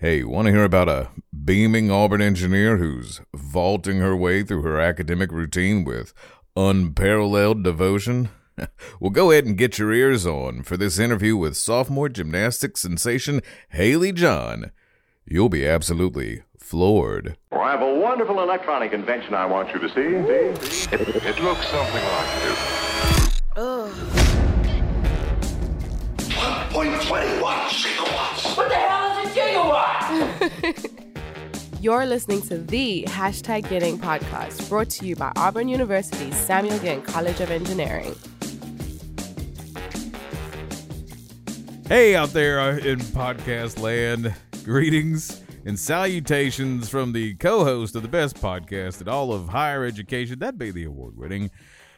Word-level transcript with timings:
Hey, 0.00 0.22
want 0.22 0.46
to 0.46 0.52
hear 0.52 0.62
about 0.62 0.88
a 0.88 1.08
beaming 1.44 1.90
Auburn 1.90 2.22
engineer 2.22 2.76
who's 2.76 3.20
vaulting 3.34 3.98
her 3.98 4.14
way 4.14 4.44
through 4.44 4.62
her 4.62 4.78
academic 4.78 5.32
routine 5.32 5.82
with 5.82 6.14
unparalleled 6.54 7.64
devotion? 7.64 8.28
well, 9.00 9.10
go 9.10 9.32
ahead 9.32 9.44
and 9.44 9.58
get 9.58 9.76
your 9.76 9.92
ears 9.92 10.24
on 10.24 10.62
for 10.62 10.76
this 10.76 11.00
interview 11.00 11.36
with 11.36 11.56
sophomore 11.56 12.08
gymnastics 12.08 12.82
sensation 12.82 13.42
Hailey 13.70 14.12
John. 14.12 14.70
You'll 15.24 15.48
be 15.48 15.66
absolutely 15.66 16.44
floored. 16.56 17.36
Well, 17.50 17.62
I 17.62 17.72
have 17.72 17.82
a 17.82 17.94
wonderful 17.98 18.40
electronic 18.40 18.92
invention 18.92 19.34
I 19.34 19.46
want 19.46 19.74
you 19.74 19.80
to 19.80 19.88
see. 19.88 19.94
see? 19.94 20.94
It, 20.94 21.24
it 21.24 21.42
looks 21.42 21.66
something 21.66 22.04
like 22.04 22.42
this. 22.44 22.88
1.21 26.38 27.57
You're 31.82 32.06
listening 32.06 32.40
to 32.42 32.56
the 32.56 33.04
Hashtag 33.08 33.68
Getting 33.68 33.98
podcast, 33.98 34.66
brought 34.70 34.88
to 34.90 35.06
you 35.06 35.14
by 35.14 35.32
Auburn 35.36 35.68
University's 35.68 36.34
Samuel 36.34 36.78
Ginn 36.78 37.02
College 37.02 37.40
of 37.40 37.50
Engineering. 37.50 38.14
Hey, 41.86 42.14
out 42.16 42.30
there 42.30 42.58
uh, 42.58 42.78
in 42.78 43.00
podcast 43.00 43.78
land, 43.80 44.34
greetings 44.64 45.42
and 45.66 45.78
salutations 45.78 46.88
from 46.88 47.12
the 47.12 47.34
co 47.34 47.64
host 47.64 47.94
of 47.94 48.00
the 48.00 48.08
best 48.08 48.36
podcast 48.36 49.02
in 49.02 49.08
all 49.08 49.34
of 49.34 49.48
higher 49.48 49.84
education. 49.84 50.38
That'd 50.38 50.58
be 50.58 50.70
the 50.70 50.84
award 50.84 51.18
winning 51.18 51.50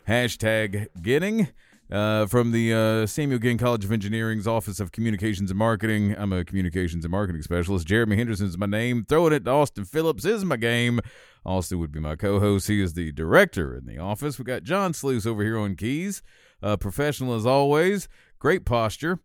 hashtag 0.09 0.89
getting. 1.01 1.49
Uh, 1.91 2.25
from 2.27 2.53
the 2.53 2.73
uh, 2.73 3.07
Samuel 3.07 3.41
Ginn 3.41 3.59
College 3.59 3.85
of 3.85 3.91
Engineering's 3.91 4.47
Office 4.47 4.79
of 4.79 4.93
Communications 4.93 5.51
and 5.51 5.59
Marketing. 5.59 6.15
I'm 6.17 6.33
a 6.33 6.45
communications 6.45 7.05
and 7.05 7.11
marketing 7.11 7.43
specialist. 7.43 7.85
Jeremy 7.85 8.17
Henderson 8.17 8.47
is 8.47 8.57
my 8.57 8.67
name. 8.67 9.05
Throwing 9.09 9.33
it 9.33 9.45
to 9.47 9.51
Austin 9.51 9.85
Phillips 9.85 10.25
is 10.25 10.45
my 10.45 10.57
game. 10.57 11.01
Austin 11.45 11.81
would 11.81 11.91
be 11.91 11.99
my 11.99 12.15
co 12.15 12.39
host. 12.39 12.69
He 12.69 12.81
is 12.81 12.95
the 12.95 13.11
director 13.11 13.75
in 13.75 13.87
the 13.87 13.99
office. 13.99 14.39
We 14.39 14.45
got 14.45 14.63
John 14.63 14.95
Sluice 14.95 15.27
over 15.27 15.43
here 15.43 15.59
on 15.59 15.75
keys. 15.75 16.23
Uh, 16.63 16.77
professional 16.77 17.35
as 17.35 17.45
always. 17.45 18.09
Great 18.39 18.65
posture. 18.65 19.19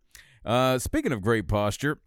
Uh, 0.44 0.80
speaking 0.80 1.12
of 1.12 1.22
great 1.22 1.46
posture 1.46 1.98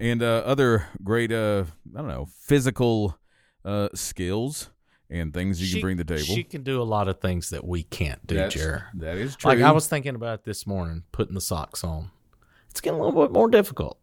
and 0.00 0.24
uh, 0.24 0.42
other 0.44 0.86
great, 1.04 1.30
uh, 1.30 1.64
I 1.94 1.98
don't 1.98 2.08
know, 2.08 2.26
physical 2.26 3.16
uh, 3.64 3.90
skills 3.94 4.70
and 5.10 5.34
things 5.34 5.60
you 5.60 5.66
She- 5.66 5.72
can 5.74 5.80
bring 5.82 5.96
to 5.98 6.04
the 6.04 6.14
table. 6.16 6.34
She 6.34 6.44
can 6.44 6.62
do 6.62 6.80
a 6.80 6.84
lot 6.84 7.08
of 7.08 7.20
things 7.20 7.50
that 7.50 7.66
we 7.66 7.82
can't 7.82 8.24
do, 8.26 8.36
That's- 8.36 8.54
Jer. 8.54 8.84
That 8.94 9.16
is 9.16 9.36
true. 9.36 9.50
Like 9.50 9.60
I 9.60 9.72
was 9.72 9.86
thinking 9.88 10.14
about 10.14 10.44
this 10.44 10.66
morning, 10.66 11.02
putting 11.12 11.34
the 11.34 11.40
socks 11.40 11.82
on. 11.84 12.10
It's 12.70 12.80
getting 12.80 13.00
a 13.00 13.02
little 13.04 13.22
bit 13.22 13.32
more 13.32 13.48
difficult. 13.48 13.98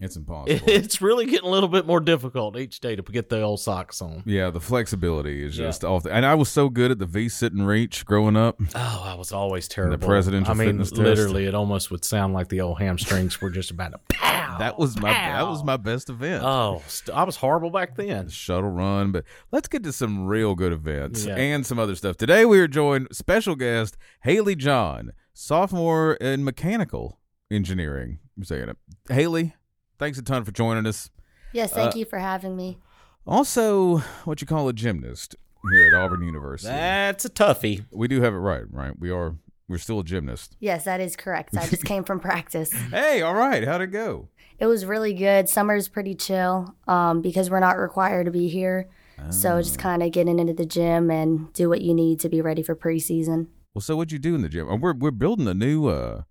It's 0.00 0.14
impossible. 0.14 0.60
It's 0.68 1.02
really 1.02 1.26
getting 1.26 1.48
a 1.48 1.50
little 1.50 1.68
bit 1.68 1.84
more 1.84 1.98
difficult 1.98 2.56
each 2.56 2.78
day 2.78 2.94
to 2.94 3.02
get 3.02 3.28
the 3.30 3.42
old 3.42 3.58
socks 3.58 4.00
on. 4.00 4.22
yeah, 4.26 4.48
the 4.48 4.60
flexibility 4.60 5.44
is 5.44 5.58
Yeah. 5.58 5.66
just 5.66 5.84
off. 5.84 6.04
The, 6.04 6.12
and 6.12 6.24
I 6.24 6.36
was 6.36 6.48
so 6.48 6.68
good 6.68 6.92
at 6.92 7.00
the 7.00 7.04
V 7.06 7.28
sit 7.28 7.52
and 7.52 7.66
reach 7.66 8.06
growing 8.06 8.36
up. 8.36 8.60
Oh, 8.76 9.02
I 9.04 9.14
was 9.14 9.32
always 9.32 9.66
terrible. 9.66 9.98
The 9.98 10.06
presidential 10.06 10.52
I 10.52 10.56
mean, 10.56 10.68
fitness 10.68 10.90
test. 10.90 11.02
literally, 11.02 11.46
it 11.46 11.54
almost 11.56 11.90
would 11.90 12.04
sound 12.04 12.32
like 12.32 12.46
the 12.48 12.60
old 12.60 12.78
hamstrings 12.78 13.40
were 13.40 13.50
just 13.50 13.72
about 13.72 13.90
to 13.92 13.98
pow. 14.52 14.58
That 14.58 14.78
was 14.78 14.98
my 15.00 15.12
that 15.12 15.46
was 15.46 15.62
my 15.64 15.76
best 15.76 16.08
event. 16.10 16.42
Oh, 16.44 16.82
st- 16.86 17.16
I 17.16 17.24
was 17.24 17.36
horrible 17.36 17.70
back 17.70 17.96
then. 17.96 18.28
shuttle 18.28 18.70
run. 18.70 19.12
But 19.12 19.24
let's 19.52 19.68
get 19.68 19.82
to 19.84 19.92
some 19.92 20.26
real 20.26 20.54
good 20.54 20.72
events 20.72 21.24
Yeah. 21.24 21.36
and 21.36 21.64
some 21.66 21.78
other 21.78 21.94
stuff. 21.94 22.16
Today 22.16 22.44
we 22.44 22.58
are 22.60 22.68
joined 22.68 23.08
special 23.12 23.54
guest 23.56 23.96
Hailey 24.22 24.56
John, 24.56 25.12
sophomore 25.34 26.14
in 26.14 26.44
mechanical 26.44 27.18
engineering. 27.50 28.18
I'm 28.36 28.44
saying 28.44 28.68
it. 28.68 28.76
Hailey, 29.08 29.54
thanks 29.98 30.18
a 30.18 30.22
ton 30.22 30.44
for 30.44 30.52
joining 30.52 30.86
us. 30.86 31.10
Yes, 31.52 31.72
thank 31.72 31.94
Uh, 31.94 31.98
you 31.98 32.04
for 32.04 32.18
having 32.18 32.56
me. 32.56 32.78
Also, 33.26 33.98
what 34.24 34.40
you 34.40 34.46
call 34.46 34.68
a 34.68 34.72
gymnast 34.72 35.36
here 35.70 35.88
at 35.88 35.94
Auburn 35.94 36.22
University. 36.22 36.72
That's 36.72 37.24
a 37.24 37.30
toughie. 37.30 37.84
we 37.92 38.08
do 38.08 38.22
have 38.22 38.32
it 38.32 38.38
right, 38.38 38.62
right? 38.70 38.98
We 38.98 39.10
are. 39.10 39.34
We're 39.68 39.76
still 39.76 40.00
a 40.00 40.04
gymnast. 40.04 40.56
Yes, 40.60 40.84
that 40.84 40.98
is 41.00 41.14
correct. 41.14 41.54
I 41.54 41.66
just 41.66 41.84
came 41.92 42.02
from 42.04 42.20
practice. 42.20 42.72
Hey, 42.72 43.20
all 43.20 43.34
right. 43.34 43.66
How'd 43.66 43.82
it 43.82 43.88
go? 43.88 44.28
It 44.58 44.66
was 44.66 44.84
really 44.84 45.14
good. 45.14 45.48
Summer's 45.48 45.88
pretty 45.88 46.14
chill 46.14 46.74
um, 46.86 47.22
because 47.22 47.50
we're 47.50 47.60
not 47.60 47.78
required 47.78 48.24
to 48.24 48.30
be 48.32 48.48
here. 48.48 48.88
So 49.30 49.60
just 49.60 49.78
kind 49.78 50.02
of 50.02 50.12
getting 50.12 50.38
into 50.38 50.54
the 50.54 50.64
gym 50.64 51.10
and 51.10 51.52
do 51.52 51.68
what 51.68 51.80
you 51.80 51.92
need 51.92 52.20
to 52.20 52.28
be 52.28 52.40
ready 52.40 52.62
for 52.62 52.76
preseason. 52.76 53.48
Well, 53.74 53.82
so 53.82 53.96
what'd 53.96 54.12
you 54.12 54.18
do 54.18 54.34
in 54.34 54.42
the 54.42 54.48
gym? 54.48 54.68
Uh, 54.68 54.76
We're 54.76 54.94
we're 54.94 55.10
building 55.10 55.48
a 55.48 55.54
new 55.54 55.88
uh 55.88 56.22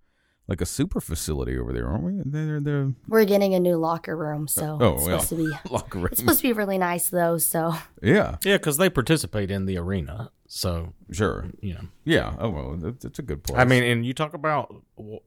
like 0.48 0.62
a 0.62 0.66
super 0.66 1.00
facility 1.00 1.58
over 1.58 1.74
there, 1.74 1.86
aren't 1.86 2.04
we? 2.04 2.22
They're, 2.24 2.58
they're, 2.58 2.94
We're 3.06 3.26
getting 3.26 3.54
a 3.54 3.60
new 3.60 3.76
locker 3.76 4.16
room, 4.16 4.48
so 4.48 4.78
oh, 4.80 4.94
it's 4.94 5.06
well, 5.06 5.20
supposed 5.20 5.28
to 5.28 5.36
be 5.36 5.70
locker 5.70 5.98
room. 5.98 6.08
it's 6.10 6.20
supposed 6.20 6.40
to 6.40 6.48
be 6.48 6.54
really 6.54 6.78
nice 6.78 7.10
though. 7.10 7.36
So 7.36 7.74
yeah, 8.02 8.36
Yeah, 8.44 8.56
because 8.56 8.78
they 8.78 8.88
participate 8.88 9.50
in 9.50 9.66
the 9.66 9.76
arena. 9.76 10.30
So, 10.46 10.94
sure. 11.12 11.50
you 11.60 11.74
know. 11.74 11.88
Yeah. 12.04 12.34
Oh 12.38 12.48
well, 12.48 12.76
that's, 12.78 13.02
that's 13.02 13.18
a 13.18 13.22
good 13.22 13.44
place. 13.44 13.58
I 13.60 13.64
mean, 13.64 13.82
and 13.82 14.06
you 14.06 14.14
talk 14.14 14.32
about, 14.32 14.74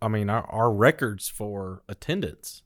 I 0.02 0.08
mean, 0.08 0.32
our, 0.32 0.44
our 0.50 0.74
records 0.74 1.30
for 1.30 1.84
attendance. 1.88 2.64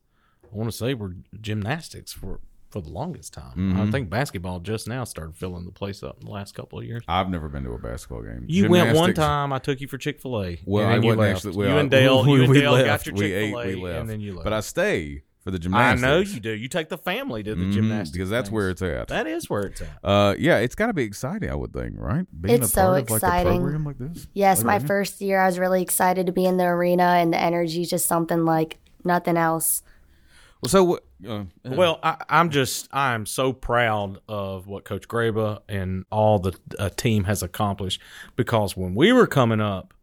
I 0.56 0.58
want 0.58 0.72
to 0.72 0.78
say 0.78 0.94
we're 0.94 1.12
gymnastics 1.42 2.14
for 2.14 2.40
for 2.70 2.82
the 2.82 2.90
longest 2.90 3.34
time. 3.34 3.56
Mhm. 3.74 3.88
I 3.88 3.92
think 3.92 4.10
basketball 4.10 4.60
just 4.60 4.86
now 4.88 5.06
started 5.06 5.38
filling 5.38 5.64
the 5.66 5.72
place 5.72 6.04
up 6.04 6.18
in 6.20 6.26
the 6.26 6.32
last 6.34 6.56
couple 6.56 6.78
of 6.80 6.84
years. 6.86 7.04
I've 7.08 7.30
never 7.30 7.48
been 7.48 7.64
to 7.64 7.72
a 7.72 7.78
basketball 7.78 8.22
game. 8.24 8.44
You 8.48 8.68
went 8.70 8.94
one 8.98 9.14
time. 9.14 9.54
I 9.54 9.60
took 9.60 9.80
you 9.80 9.88
for 9.88 9.98
Chick 9.98 10.20
Fil 10.20 10.44
A. 10.44 10.60
Well, 10.66 10.86
I 10.86 10.96
you 10.96 11.02
wasn't 11.04 11.20
left. 11.20 11.36
actually. 11.46 11.58
Well, 11.58 11.70
you 11.70 11.78
and 11.78 11.90
Dale. 11.92 12.24
we, 12.26 12.32
you 12.34 12.42
and 12.42 12.52
we 12.52 12.60
Dale 12.60 12.74
left. 12.74 12.86
got 12.86 13.06
your 13.06 13.16
we 13.16 13.22
Chick 13.22 13.34
ate. 13.34 13.50
Fil 13.52 13.60
A, 13.62 13.66
We 13.68 13.76
left. 13.76 14.00
and 14.02 14.10
then 14.10 14.20
you 14.20 14.34
left. 14.34 14.44
But 14.44 14.52
I 14.54 14.60
stay 14.60 15.22
for 15.42 15.52
the 15.52 15.60
gymnastics. 15.60 16.04
I 16.04 16.08
know 16.08 16.20
you 16.20 16.40
do. 16.42 16.50
You 16.52 16.68
take 16.68 16.90
the 16.90 16.98
family 16.98 17.44
to 17.44 17.56
the 17.56 17.64
Mhm, 17.64 17.72
gymnastics 17.72 18.12
because 18.12 18.30
that's 18.30 18.52
where 18.52 18.70
it's 18.70 18.82
at. 18.82 19.08
That 19.08 19.28
is 19.28 19.50
where 19.50 19.62
it's 19.68 19.82
at. 19.82 19.88
uh, 20.04 20.36
yeah, 20.38 20.58
it's 20.58 20.76
got 20.76 20.88
to 20.88 20.94
be 20.94 21.04
exciting. 21.04 21.50
I 21.50 21.56
would 21.56 21.72
think, 21.72 21.94
right? 21.98 22.26
Being 22.42 22.62
It's 22.62 22.74
a 22.74 22.76
part 22.76 22.86
so 22.86 22.88
of, 22.90 22.94
like, 22.96 23.10
a 23.12 23.14
exciting. 23.28 23.62
program 23.62 23.86
like 23.86 24.00
this. 24.00 24.28
yes, 24.34 24.58
Like 24.58 24.66
my 24.66 24.78
that? 24.80 24.88
first 24.88 25.22
year 25.22 25.40
I 25.40 25.46
was 25.46 25.60
really 25.60 25.82
excited 25.82 26.26
to 26.26 26.34
be 26.34 26.46
in 26.46 26.58
the 26.58 26.66
arena 26.66 27.04
and 27.04 27.32
the 27.32 27.40
energy 27.40 27.84
is 27.84 27.90
just 27.90 28.06
something 28.08 28.44
like 28.44 28.80
nothing 29.06 29.38
else. 29.38 29.82
Well, 30.62 30.70
so? 30.70 31.00
Uh, 31.28 31.44
Well, 31.64 32.00
I, 32.04 32.24
I'm 32.30 32.50
just 32.50 32.88
I'm 32.92 33.26
so 33.26 33.54
proud 33.54 34.20
of 34.28 34.68
what 34.68 34.84
Coach 34.86 35.08
Graba 35.08 35.62
and 35.70 36.06
all 36.12 36.40
the 36.40 36.58
uh, 36.80 36.90
team 36.90 37.26
has 37.26 37.44
accomplished 37.44 38.02
because 38.36 38.76
when 38.76 38.96
we 38.96 39.12
were 39.12 39.28
coming 39.28 39.62
up, 39.62 39.94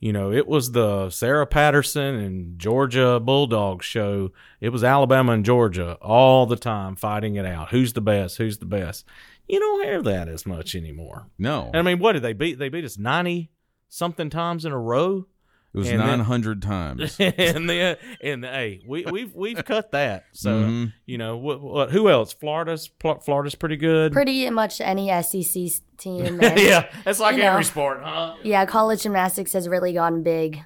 you 0.00 0.12
know, 0.12 0.32
it 0.32 0.48
was 0.48 0.72
the 0.72 1.10
Sarah 1.10 1.46
Patterson 1.46 2.16
and 2.16 2.58
Georgia 2.58 3.20
Bulldogs 3.20 3.86
show. 3.86 4.32
It 4.60 4.70
was 4.70 4.82
Alabama 4.82 5.32
and 5.32 5.44
Georgia 5.44 5.96
all 6.02 6.46
the 6.46 6.56
time 6.56 6.96
fighting 6.96 7.36
it 7.36 7.46
out. 7.46 7.70
Who's 7.70 7.92
the 7.92 8.00
best? 8.00 8.38
Who's 8.38 8.58
the 8.58 8.66
best? 8.66 9.04
You 9.46 9.60
don't 9.60 9.84
hear 9.84 10.02
that 10.02 10.28
as 10.28 10.44
much 10.46 10.74
anymore. 10.74 11.26
no, 11.38 11.70
I 11.74 11.82
mean, 11.82 11.98
what 12.00 12.12
did 12.12 12.22
they 12.22 12.32
beat? 12.32 12.58
They 12.58 12.68
beat 12.68 12.84
us 12.84 12.98
ninety 12.98 13.50
something 13.88 14.30
times 14.30 14.64
in 14.64 14.72
a 14.72 14.78
row. 14.78 15.26
It 15.74 15.78
was 15.78 15.90
nine 15.92 16.20
hundred 16.20 16.60
times. 16.62 17.16
and 17.20 17.68
then 17.68 17.96
and 18.22 18.44
hey, 18.44 18.82
we 18.86 19.04
we've 19.04 19.34
we've 19.34 19.64
cut 19.64 19.92
that. 19.92 20.24
So 20.32 20.50
Mhm. 20.62 20.92
you 21.06 21.18
know 21.18 21.36
what, 21.36 21.60
what? 21.60 21.90
Who 21.90 22.08
else? 22.08 22.32
Florida's 22.32 22.90
Florida's 23.24 23.54
pretty 23.54 23.76
good. 23.76 24.12
Pretty 24.12 24.48
much 24.50 24.80
any 24.80 25.08
SEC 25.22 25.82
team. 25.98 26.40
and- 26.42 26.58
yeah, 26.58 26.86
it's 27.06 27.20
like 27.20 27.34
every 27.38 27.60
know. 27.60 27.62
sport, 27.62 28.00
huh? 28.02 28.34
yeah, 28.42 28.66
college 28.66 29.02
gymnastics 29.02 29.52
has 29.54 29.68
really 29.68 29.92
gone 29.92 30.22
big. 30.22 30.62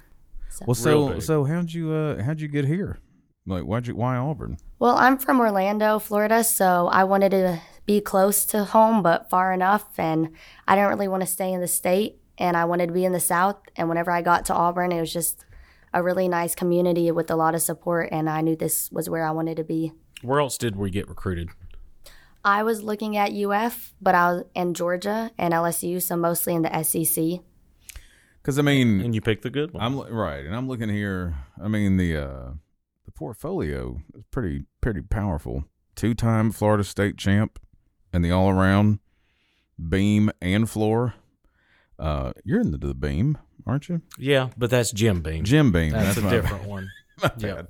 Well, 0.65 0.73
so 0.75 1.09
big. 1.13 1.21
so 1.21 1.43
how'd 1.43 1.71
you 1.71 1.91
uh 1.91 2.23
how'd 2.23 2.41
you 2.41 2.47
get 2.47 2.65
here? 2.65 2.97
Like, 3.45 3.63
why'd 3.63 3.87
you 3.87 3.95
why 3.95 4.17
Auburn? 4.17 4.57
Well, 4.79 4.97
I'm 4.97 5.17
from 5.17 5.39
Orlando, 5.39 5.99
Florida, 5.99 6.43
so 6.43 6.87
I 6.87 7.05
wanted 7.05 7.29
to 7.29 7.61
be 7.85 8.01
close 8.01 8.43
to 8.47 8.65
home 8.65 9.01
but 9.01 9.29
far 9.29 9.53
enough 9.53 9.85
and 9.97 10.29
I 10.67 10.75
didn't 10.75 10.89
really 10.89 11.07
want 11.07 11.21
to 11.21 11.27
stay 11.27 11.53
in 11.53 11.61
the 11.61 11.67
state 11.67 12.19
and 12.37 12.55
I 12.57 12.65
wanted 12.65 12.87
to 12.87 12.93
be 12.93 13.05
in 13.05 13.13
the 13.13 13.19
south 13.19 13.57
and 13.75 13.89
whenever 13.89 14.11
I 14.11 14.21
got 14.21 14.45
to 14.45 14.53
Auburn, 14.53 14.91
it 14.91 14.99
was 14.99 15.11
just 15.11 15.45
a 15.93 16.03
really 16.03 16.27
nice 16.27 16.55
community 16.55 17.11
with 17.11 17.31
a 17.31 17.35
lot 17.35 17.55
of 17.55 17.61
support 17.61 18.09
and 18.11 18.29
I 18.29 18.41
knew 18.41 18.55
this 18.55 18.91
was 18.91 19.09
where 19.09 19.25
I 19.25 19.31
wanted 19.31 19.57
to 19.57 19.63
be. 19.63 19.93
Where 20.21 20.39
else 20.39 20.57
did 20.57 20.75
we 20.75 20.89
get 20.89 21.07
recruited? 21.07 21.49
I 22.43 22.63
was 22.63 22.81
looking 22.81 23.17
at 23.17 23.33
UF, 23.33 23.93
but 24.01 24.15
I 24.15 24.31
was 24.31 24.43
in 24.55 24.73
Georgia 24.73 25.31
and 25.37 25.53
LSU, 25.53 26.01
so 26.01 26.15
mostly 26.15 26.55
in 26.55 26.61
the 26.61 26.83
SEC. 26.83 27.41
Because 28.41 28.57
I 28.57 28.61
mean, 28.61 29.01
And 29.01 29.13
you 29.13 29.19
picked 29.19 29.43
the 29.43 29.49
good 29.49 29.73
one. 29.73 29.83
I'm 29.83 29.99
right, 29.99 30.45
and 30.45 30.55
I'm 30.55 30.69
looking 30.69 30.87
here. 30.87 31.35
I 31.61 31.67
mean, 31.67 31.97
the 31.97 32.15
uh 32.15 32.51
the 33.05 33.11
portfolio 33.11 34.01
is 34.15 34.23
pretty 34.31 34.63
pretty 34.79 35.01
powerful. 35.01 35.65
Two 35.95 36.13
time 36.13 36.51
Florida 36.51 36.85
State 36.85 37.17
champ, 37.17 37.59
and 38.13 38.23
the 38.23 38.31
all 38.31 38.49
around 38.49 38.99
beam 39.77 40.31
and 40.41 40.69
floor. 40.69 41.15
Uh, 41.99 42.31
you're 42.43 42.61
in 42.61 42.71
the, 42.71 42.77
the 42.77 42.93
beam, 42.93 43.37
aren't 43.65 43.89
you? 43.89 44.01
yeah, 44.17 44.49
but 44.57 44.69
that's 44.69 44.91
Jim 44.91 45.21
Beam. 45.21 45.43
Jim 45.43 45.71
beam. 45.71 45.91
that's, 45.91 46.17
a 46.17 46.21
my 46.21 46.29
different 46.29 46.65
one. 46.65 46.89
Yeah. 47.39 47.63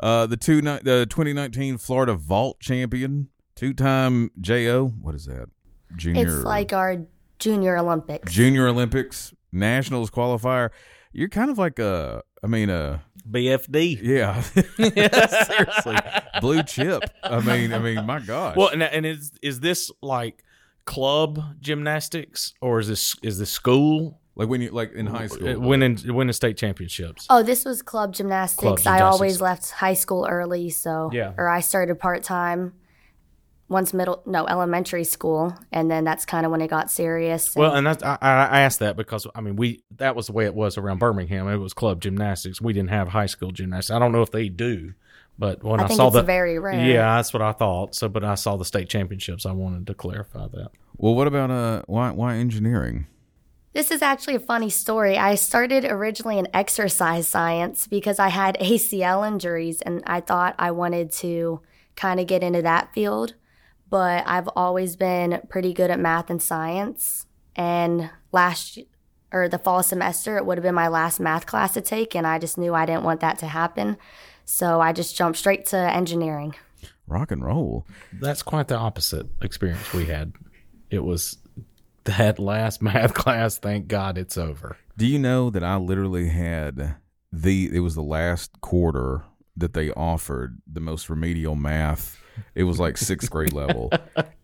Uh, 0.00 0.26
the 0.26 0.36
two 0.36 0.60
ni- 0.60 0.80
the 0.82 1.06
2019 1.08 1.78
Florida 1.78 2.14
vault 2.14 2.58
champion, 2.58 3.28
two 3.54 3.72
time 3.72 4.32
Jo. 4.40 4.88
What 4.88 5.14
is 5.14 5.26
that? 5.26 5.48
Junior. 5.94 6.26
It's 6.26 6.44
like 6.44 6.72
our 6.72 7.06
Junior 7.38 7.78
Olympics. 7.78 8.32
Junior 8.32 8.66
Olympics, 8.66 9.32
Nationals 9.52 10.10
qualifier. 10.10 10.70
You're 11.12 11.28
kind 11.28 11.48
of 11.48 11.58
like 11.58 11.78
a 11.78 12.24
I 12.42 12.46
mean, 12.46 12.70
uh, 12.70 12.98
BFD. 13.28 14.00
yeah, 14.02 14.40
seriously, 15.44 15.96
blue 16.40 16.62
chip. 16.62 17.02
I 17.22 17.40
mean, 17.40 17.72
I 17.72 17.78
mean, 17.78 18.06
my 18.06 18.20
gosh. 18.20 18.56
Well, 18.56 18.68
and, 18.68 18.82
and 18.82 19.04
is 19.04 19.32
is 19.42 19.60
this 19.60 19.90
like 20.02 20.44
club 20.88 21.38
gymnastics 21.60 22.54
or 22.62 22.80
is 22.80 22.88
this 22.88 23.14
is 23.22 23.38
this 23.38 23.50
school 23.50 24.18
like 24.36 24.48
when 24.48 24.62
you 24.62 24.70
like 24.70 24.92
in 24.94 25.04
high 25.06 25.26
school, 25.26 25.48
Uh, 25.48 25.58
winning 25.60 25.98
winning 26.06 26.32
state 26.32 26.56
championships? 26.56 27.26
Oh, 27.28 27.42
this 27.42 27.64
was 27.66 27.82
club 27.82 28.14
gymnastics. 28.14 28.62
Club 28.62 28.80
I 28.86 29.00
always 29.02 29.40
left 29.42 29.70
high 29.70 29.92
school 29.94 30.26
early, 30.30 30.70
so 30.70 31.10
Yeah. 31.12 31.32
or 31.36 31.46
I 31.48 31.60
started 31.60 31.98
part 31.98 32.22
time 32.22 32.72
once 33.68 33.92
middle 33.92 34.22
no 34.24 34.46
elementary 34.46 35.04
school, 35.04 35.54
and 35.70 35.90
then 35.90 36.04
that's 36.04 36.24
kind 36.24 36.46
of 36.46 36.52
when 36.52 36.62
it 36.62 36.68
got 36.68 36.90
serious. 36.90 37.54
Well, 37.54 37.74
and 37.74 37.86
that's, 37.86 38.02
I, 38.02 38.16
I 38.22 38.60
asked 38.60 38.78
that 38.78 38.96
because 38.96 39.26
I 39.34 39.42
mean 39.42 39.56
we 39.56 39.82
that 39.98 40.16
was 40.16 40.28
the 40.28 40.32
way 40.32 40.46
it 40.46 40.54
was 40.54 40.78
around 40.78 41.00
Birmingham. 41.00 41.46
It 41.48 41.56
was 41.58 41.74
club 41.74 42.00
gymnastics. 42.00 42.62
We 42.62 42.72
didn't 42.72 42.90
have 42.90 43.08
high 43.08 43.26
school 43.26 43.50
gymnastics. 43.50 43.90
I 43.94 43.98
don't 43.98 44.12
know 44.12 44.22
if 44.22 44.30
they 44.30 44.48
do, 44.48 44.94
but 45.38 45.62
when 45.62 45.80
I, 45.80 45.84
I 45.84 45.88
saw 45.88 46.08
it's 46.08 46.16
the 46.16 46.22
very 46.22 46.58
rare. 46.58 46.84
yeah, 46.84 47.16
that's 47.16 47.32
what 47.32 47.42
I 47.42 47.52
thought. 47.52 47.94
So, 47.94 48.08
but 48.08 48.24
I 48.24 48.34
saw 48.34 48.56
the 48.56 48.64
state 48.64 48.88
championships. 48.88 49.46
I 49.46 49.52
wanted 49.52 49.86
to 49.86 49.94
clarify 49.94 50.48
that. 50.48 50.70
well, 50.96 51.14
what 51.14 51.26
about 51.26 51.50
uh, 51.50 51.82
why 51.86 52.10
why 52.10 52.36
engineering? 52.36 53.06
This 53.74 53.90
is 53.90 54.02
actually 54.02 54.34
a 54.34 54.40
funny 54.40 54.70
story. 54.70 55.16
I 55.16 55.36
started 55.36 55.84
originally 55.84 56.38
in 56.38 56.48
exercise 56.52 57.28
science 57.28 57.86
because 57.86 58.18
I 58.18 58.28
had 58.28 58.56
ACL 58.60 59.26
injuries 59.26 59.80
and 59.82 60.02
I 60.06 60.20
thought 60.20 60.56
I 60.58 60.72
wanted 60.72 61.12
to 61.12 61.60
kind 61.94 62.18
of 62.18 62.26
get 62.26 62.42
into 62.42 62.62
that 62.62 62.92
field. 62.92 63.34
But 63.90 64.24
I've 64.26 64.48
always 64.56 64.96
been 64.96 65.42
pretty 65.48 65.72
good 65.72 65.90
at 65.90 66.00
math 66.00 66.28
and 66.28 66.42
science. 66.42 67.26
And 67.54 68.10
last 68.32 68.78
or 69.32 69.48
the 69.48 69.58
fall 69.58 69.82
semester, 69.82 70.36
it 70.36 70.46
would 70.46 70.58
have 70.58 70.62
been 70.62 70.74
my 70.74 70.88
last 70.88 71.20
math 71.20 71.46
class 71.46 71.74
to 71.74 71.80
take. 71.80 72.14
And 72.14 72.26
I 72.26 72.38
just 72.38 72.58
knew 72.58 72.74
I 72.74 72.86
didn't 72.86 73.04
want 73.04 73.20
that 73.20 73.38
to 73.40 73.46
happen. 73.46 73.96
So 74.44 74.80
I 74.80 74.92
just 74.92 75.16
jumped 75.16 75.38
straight 75.38 75.66
to 75.66 75.76
engineering. 75.76 76.54
Rock 77.06 77.30
and 77.30 77.44
roll. 77.44 77.86
That's 78.12 78.42
quite 78.42 78.68
the 78.68 78.76
opposite 78.76 79.26
experience 79.42 79.92
we 79.92 80.06
had. 80.06 80.32
It 80.90 81.04
was 81.04 81.38
that 82.04 82.38
last 82.38 82.80
math 82.82 83.14
class. 83.14 83.58
Thank 83.58 83.88
God 83.88 84.16
it's 84.16 84.38
over. 84.38 84.76
Do 84.96 85.06
you 85.06 85.18
know 85.18 85.50
that 85.50 85.62
I 85.62 85.76
literally 85.76 86.28
had 86.28 86.96
the 87.32 87.70
it 87.74 87.80
was 87.80 87.94
the 87.94 88.02
last 88.02 88.60
quarter 88.60 89.24
that 89.56 89.74
they 89.74 89.90
offered 89.90 90.60
the 90.70 90.80
most 90.80 91.10
remedial 91.10 91.54
math. 91.54 92.20
It 92.54 92.64
was 92.64 92.78
like 92.78 92.96
sixth 92.96 93.30
grade 93.30 93.52
level, 93.52 93.90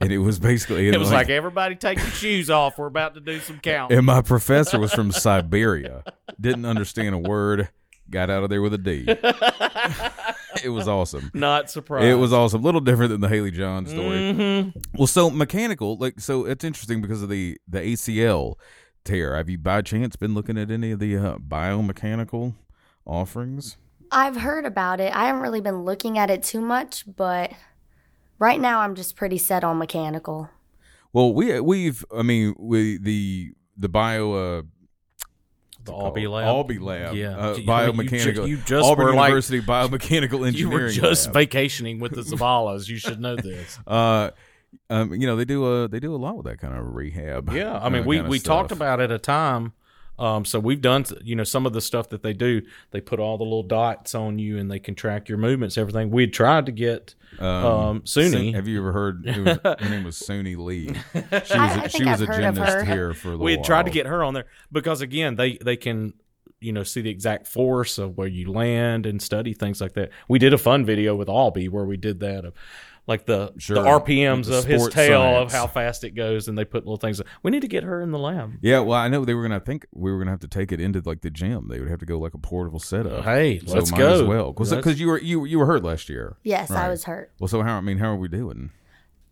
and 0.00 0.12
it 0.12 0.18
was 0.18 0.38
basically 0.38 0.88
It 0.88 0.98
was 0.98 1.12
like, 1.12 1.30
everybody 1.30 1.76
take 1.76 1.98
your 1.98 2.06
shoes 2.08 2.50
off. 2.50 2.78
We're 2.78 2.86
about 2.86 3.14
to 3.14 3.20
do 3.20 3.38
some 3.40 3.58
counting. 3.58 3.96
And 3.96 4.06
my 4.06 4.22
professor 4.22 4.78
was 4.78 4.92
from 4.92 5.12
Siberia, 5.12 6.04
didn't 6.40 6.64
understand 6.64 7.14
a 7.14 7.18
word, 7.18 7.68
got 8.10 8.30
out 8.30 8.42
of 8.44 8.50
there 8.50 8.62
with 8.62 8.74
a 8.74 8.78
D. 8.78 9.04
it 10.64 10.70
was 10.70 10.88
awesome. 10.88 11.30
Not 11.34 11.70
surprised. 11.70 12.06
It 12.06 12.14
was 12.14 12.32
awesome. 12.32 12.62
A 12.62 12.64
little 12.64 12.80
different 12.80 13.10
than 13.10 13.20
the 13.20 13.28
Hailey 13.28 13.50
John 13.50 13.86
story. 13.86 14.18
Mm-hmm. 14.18 14.78
Well, 14.96 15.06
so 15.06 15.30
mechanical, 15.30 15.96
like 15.98 16.20
so, 16.20 16.44
it's 16.46 16.64
interesting 16.64 17.00
because 17.00 17.22
of 17.22 17.28
the 17.28 17.58
the 17.68 17.80
ACL 17.80 18.54
tear. 19.04 19.36
Have 19.36 19.48
you 19.48 19.58
by 19.58 19.82
chance 19.82 20.16
been 20.16 20.34
looking 20.34 20.58
at 20.58 20.70
any 20.70 20.90
of 20.90 20.98
the 20.98 21.16
uh, 21.16 21.36
biomechanical 21.36 22.54
offerings? 23.06 23.76
I've 24.10 24.36
heard 24.36 24.64
about 24.64 25.00
it. 25.00 25.14
I 25.14 25.26
haven't 25.26 25.42
really 25.42 25.60
been 25.60 25.82
looking 25.82 26.18
at 26.18 26.30
it 26.30 26.42
too 26.42 26.60
much, 26.60 27.04
but 27.16 27.52
right 28.38 28.60
now 28.60 28.80
I'm 28.80 28.94
just 28.94 29.16
pretty 29.16 29.38
set 29.38 29.64
on 29.64 29.78
mechanical. 29.78 30.48
Well, 31.12 31.32
we 31.34 31.60
we've 31.60 32.04
I 32.16 32.22
mean 32.22 32.54
we 32.58 32.98
the 32.98 33.52
the 33.76 33.88
bio 33.88 34.32
uh, 34.32 34.62
the 35.84 35.92
Albee 35.92 36.26
lab. 36.26 36.46
Albee 36.46 36.78
lab, 36.78 37.14
Yeah. 37.14 37.36
uh, 37.36 37.52
You- 37.54 37.62
you 37.62 37.66
biomechanical. 37.68 38.34
ju- 38.34 38.46
you 38.46 38.56
just 38.58 38.88
Auburn 38.88 39.06
were 39.06 39.14
like- 39.14 39.28
University 39.28 39.60
biomechanical 39.60 40.46
engineering. 40.46 40.54
You 40.60 40.68
were 40.70 40.88
just 40.88 41.26
lab. 41.26 41.34
vacationing 41.34 42.00
with 42.00 42.12
the 42.14 42.22
Zavalas. 42.36 42.88
You 42.88 42.96
should 42.96 43.20
know 43.20 43.36
this. 43.36 43.78
uh, 43.86 44.30
um, 44.90 45.12
you 45.14 45.26
know 45.26 45.36
they 45.36 45.44
do 45.44 45.64
a 45.66 45.88
they 45.88 46.00
do 46.00 46.14
a 46.14 46.16
lot 46.16 46.36
with 46.36 46.46
that 46.46 46.58
kind 46.58 46.74
of 46.76 46.94
rehab. 46.94 47.52
Yeah, 47.52 47.74
I 47.74 47.86
uh, 47.86 47.90
mean, 47.90 48.04
we 48.06 48.16
kinda 48.16 48.30
we 48.30 48.38
talked 48.40 48.72
about 48.72 48.98
it 49.00 49.04
at 49.04 49.12
a 49.12 49.18
time. 49.18 49.72
Um, 50.18 50.44
so 50.44 50.60
we've 50.60 50.80
done, 50.80 51.04
you 51.22 51.34
know, 51.34 51.42
some 51.44 51.66
of 51.66 51.72
the 51.72 51.80
stuff 51.80 52.08
that 52.10 52.22
they 52.22 52.32
do. 52.32 52.62
They 52.92 53.00
put 53.00 53.18
all 53.18 53.36
the 53.36 53.44
little 53.44 53.62
dots 53.64 54.14
on 54.14 54.38
you, 54.38 54.58
and 54.58 54.70
they 54.70 54.78
can 54.78 54.94
track 54.94 55.28
your 55.28 55.38
movements, 55.38 55.76
everything. 55.76 56.10
We 56.10 56.22
had 56.22 56.32
tried 56.32 56.66
to 56.66 56.72
get 56.72 57.14
um, 57.40 58.02
Suni. 58.02 58.30
Sun- 58.30 58.54
Have 58.54 58.68
you 58.68 58.78
ever 58.78 58.92
heard? 58.92 59.26
It 59.26 59.38
was, 59.44 59.58
her 59.80 59.90
name 59.90 60.04
was 60.04 60.16
Suni 60.16 60.56
Lee. 60.56 60.94
She 61.14 61.18
was 61.20 61.50
I- 61.50 61.74
a, 61.80 61.82
I 61.84 61.86
she 61.88 61.98
think 61.98 62.10
was 62.10 62.22
I've 62.22 62.28
a 62.28 62.32
heard 62.32 62.44
of 62.44 62.54
gymnast 62.54 62.72
her. 62.76 62.84
here 62.84 63.14
for 63.14 63.28
a 63.28 63.30
little 63.32 63.44
we 63.44 63.52
had 63.52 63.64
tried 63.64 63.86
to 63.86 63.90
get 63.90 64.06
her 64.06 64.22
on 64.22 64.34
there 64.34 64.46
because 64.70 65.00
again, 65.00 65.34
they 65.34 65.58
they 65.58 65.76
can, 65.76 66.12
you 66.64 66.72
know, 66.72 66.82
see 66.82 67.00
the 67.02 67.10
exact 67.10 67.46
force 67.46 67.98
of 67.98 68.16
where 68.16 68.26
you 68.28 68.50
land 68.52 69.06
and 69.06 69.20
study 69.22 69.52
things 69.54 69.80
like 69.80 69.92
that. 69.94 70.10
We 70.28 70.38
did 70.38 70.52
a 70.52 70.58
fun 70.58 70.84
video 70.84 71.14
with 71.14 71.28
Aubie 71.28 71.68
where 71.68 71.84
we 71.84 71.96
did 71.96 72.20
that 72.20 72.44
of 72.44 72.54
like 73.06 73.26
the 73.26 73.52
Sure. 73.58 73.76
the 73.76 73.82
RPMs 73.82 74.46
The 74.46 74.58
of 74.58 74.64
his 74.64 74.88
tail 74.88 75.20
science. 75.20 75.52
of 75.52 75.58
how 75.58 75.66
fast 75.66 76.04
it 76.04 76.12
goes, 76.12 76.48
and 76.48 76.56
they 76.56 76.64
put 76.64 76.84
little 76.86 76.96
things. 76.96 77.20
We 77.42 77.50
need 77.50 77.60
to 77.60 77.68
get 77.68 77.82
her 77.84 78.00
in 78.00 78.12
the 78.12 78.18
lab. 78.18 78.54
Yeah, 78.62 78.80
well, 78.80 78.98
I 78.98 79.08
know 79.08 79.26
they 79.26 79.34
were 79.34 79.42
gonna 79.42 79.56
I 79.56 79.58
think 79.58 79.86
we 79.92 80.10
were 80.10 80.18
gonna 80.18 80.30
have 80.30 80.40
to 80.40 80.48
take 80.48 80.72
it 80.72 80.80
into 80.80 81.02
like 81.04 81.20
the 81.20 81.28
gym. 81.30 81.68
They 81.68 81.80
would 81.80 81.90
have 81.90 82.00
to 82.00 82.06
go 82.06 82.18
like 82.18 82.32
a 82.32 82.38
portable 82.38 82.80
setup. 82.80 83.24
Hey, 83.24 83.58
so 83.58 83.74
let's 83.74 83.90
go. 83.90 84.14
as 84.14 84.22
well 84.22 84.52
because 84.52 84.72
Let's- 84.72 84.98
you 84.98 85.08
were 85.08 85.20
you 85.20 85.44
you 85.44 85.58
were 85.58 85.66
hurt 85.66 85.84
last 85.84 86.08
year. 86.08 86.36
Yes, 86.44 86.70
Right. 86.70 86.86
I 86.86 86.88
was 86.88 87.04
hurt. 87.04 87.30
Well, 87.38 87.48
so 87.48 87.60
how 87.62 87.76
I 87.76 87.82
mean, 87.82 87.98
how 87.98 88.10
are 88.12 88.16
we 88.16 88.28
doing? 88.28 88.70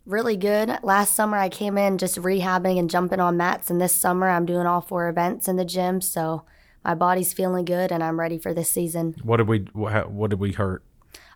Really 0.05 0.35
good. 0.35 0.69
Last 0.83 1.15
summer 1.15 1.37
I 1.37 1.47
came 1.49 1.77
in 1.77 1.97
just 1.97 2.17
rehabbing 2.17 2.77
and 2.77 2.89
jumping 2.89 3.21
on 3.21 3.37
mats, 3.37 3.71
and 3.71 3.79
this 3.81 3.95
summer 3.95 4.29
I'm 4.29 4.45
doing 4.45 4.67
all 4.67 4.81
four 4.81 5.07
events 5.07 5.47
in 5.47 5.55
the 5.55 5.63
gym. 5.65 5.99
So 6.01 6.43
my 6.83 6.95
body's 6.95 7.33
feeling 7.33 7.65
good, 7.65 7.91
and 7.91 8.03
I'm 8.03 8.19
ready 8.19 8.37
for 8.37 8.53
this 8.53 8.69
season. 8.69 9.15
What 9.23 9.37
did 9.37 9.47
we 9.47 9.59
what, 9.73 10.11
what 10.11 10.29
did 10.29 10.39
we 10.39 10.51
hurt? 10.51 10.83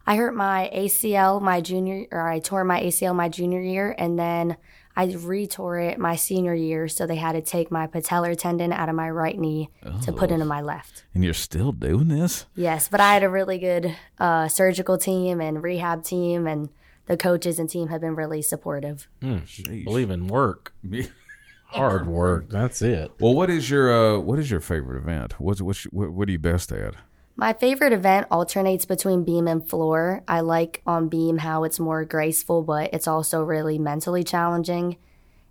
I 0.06 0.16
hurt 0.16 0.36
my 0.36 0.72
ACL 0.74 1.42
my 1.42 1.60
junior, 1.62 2.08
or 2.12 2.30
I 2.30 2.40
tore 2.40 2.64
my 2.64 2.82
ACL 2.82 3.16
my 3.16 3.30
junior 3.30 3.62
year, 3.62 3.94
and 3.98 4.18
then 4.18 4.58
I 4.96 5.08
retore 5.08 5.92
it 5.92 6.00
my 6.00 6.16
senior 6.16 6.56
year. 6.56 6.88
So 6.88 7.06
they 7.06 7.18
had 7.18 7.34
to 7.34 7.42
take 7.42 7.70
my 7.70 7.88
patellar 7.88 8.36
tendon 8.38 8.74
out 8.74 8.90
of 8.90 8.96
my 8.96 9.10
right 9.10 9.38
knee 9.38 9.70
to 10.04 10.12
put 10.12 10.32
into 10.32 10.46
my 10.46 10.62
left. 10.62 11.04
And 11.14 11.24
you're 11.24 11.34
still 11.34 11.72
doing 11.72 12.08
this? 12.08 12.46
Yes, 12.56 12.88
but 12.88 13.00
I 13.00 13.14
had 13.14 13.22
a 13.24 13.30
really 13.30 13.60
good 13.60 13.96
uh, 14.18 14.48
surgical 14.48 14.98
team 14.98 15.40
and 15.40 15.62
rehab 15.62 16.04
team, 16.04 16.48
and 16.48 16.70
the 17.06 17.18
coaches 17.18 17.60
and 17.60 17.70
team 17.70 17.90
have 17.90 18.02
been 18.02 18.16
really 18.16 18.42
supportive. 18.42 19.08
Believe 19.22 20.10
in 20.10 20.28
work, 20.28 20.74
hard 21.68 22.08
work. 22.08 22.50
That's 22.50 22.82
it. 22.82 23.12
Well, 23.20 23.34
what 23.34 23.50
is 23.50 23.70
your 23.70 23.92
uh, 23.92 24.20
what 24.20 24.40
is 24.40 24.50
your 24.50 24.60
favorite 24.60 24.98
event? 24.98 25.40
What's 25.40 25.62
what's 25.62 25.84
what, 25.86 26.12
what 26.12 26.28
are 26.28 26.32
you 26.32 26.40
best 26.40 26.72
at? 26.72 26.96
My 27.36 27.54
favorite 27.54 27.94
event 27.94 28.28
alternates 28.32 28.86
between 28.86 29.24
beam 29.24 29.48
and 29.48 29.68
floor. 29.68 30.24
I 30.28 30.40
like 30.40 30.82
on 30.88 31.08
beam 31.08 31.38
how 31.38 31.66
it's 31.66 31.80
more 31.80 32.04
graceful, 32.04 32.64
but 32.64 32.90
it's 32.94 33.08
also 33.08 33.44
really 33.44 33.78
mentally 33.78 34.24
challenging. 34.24 34.98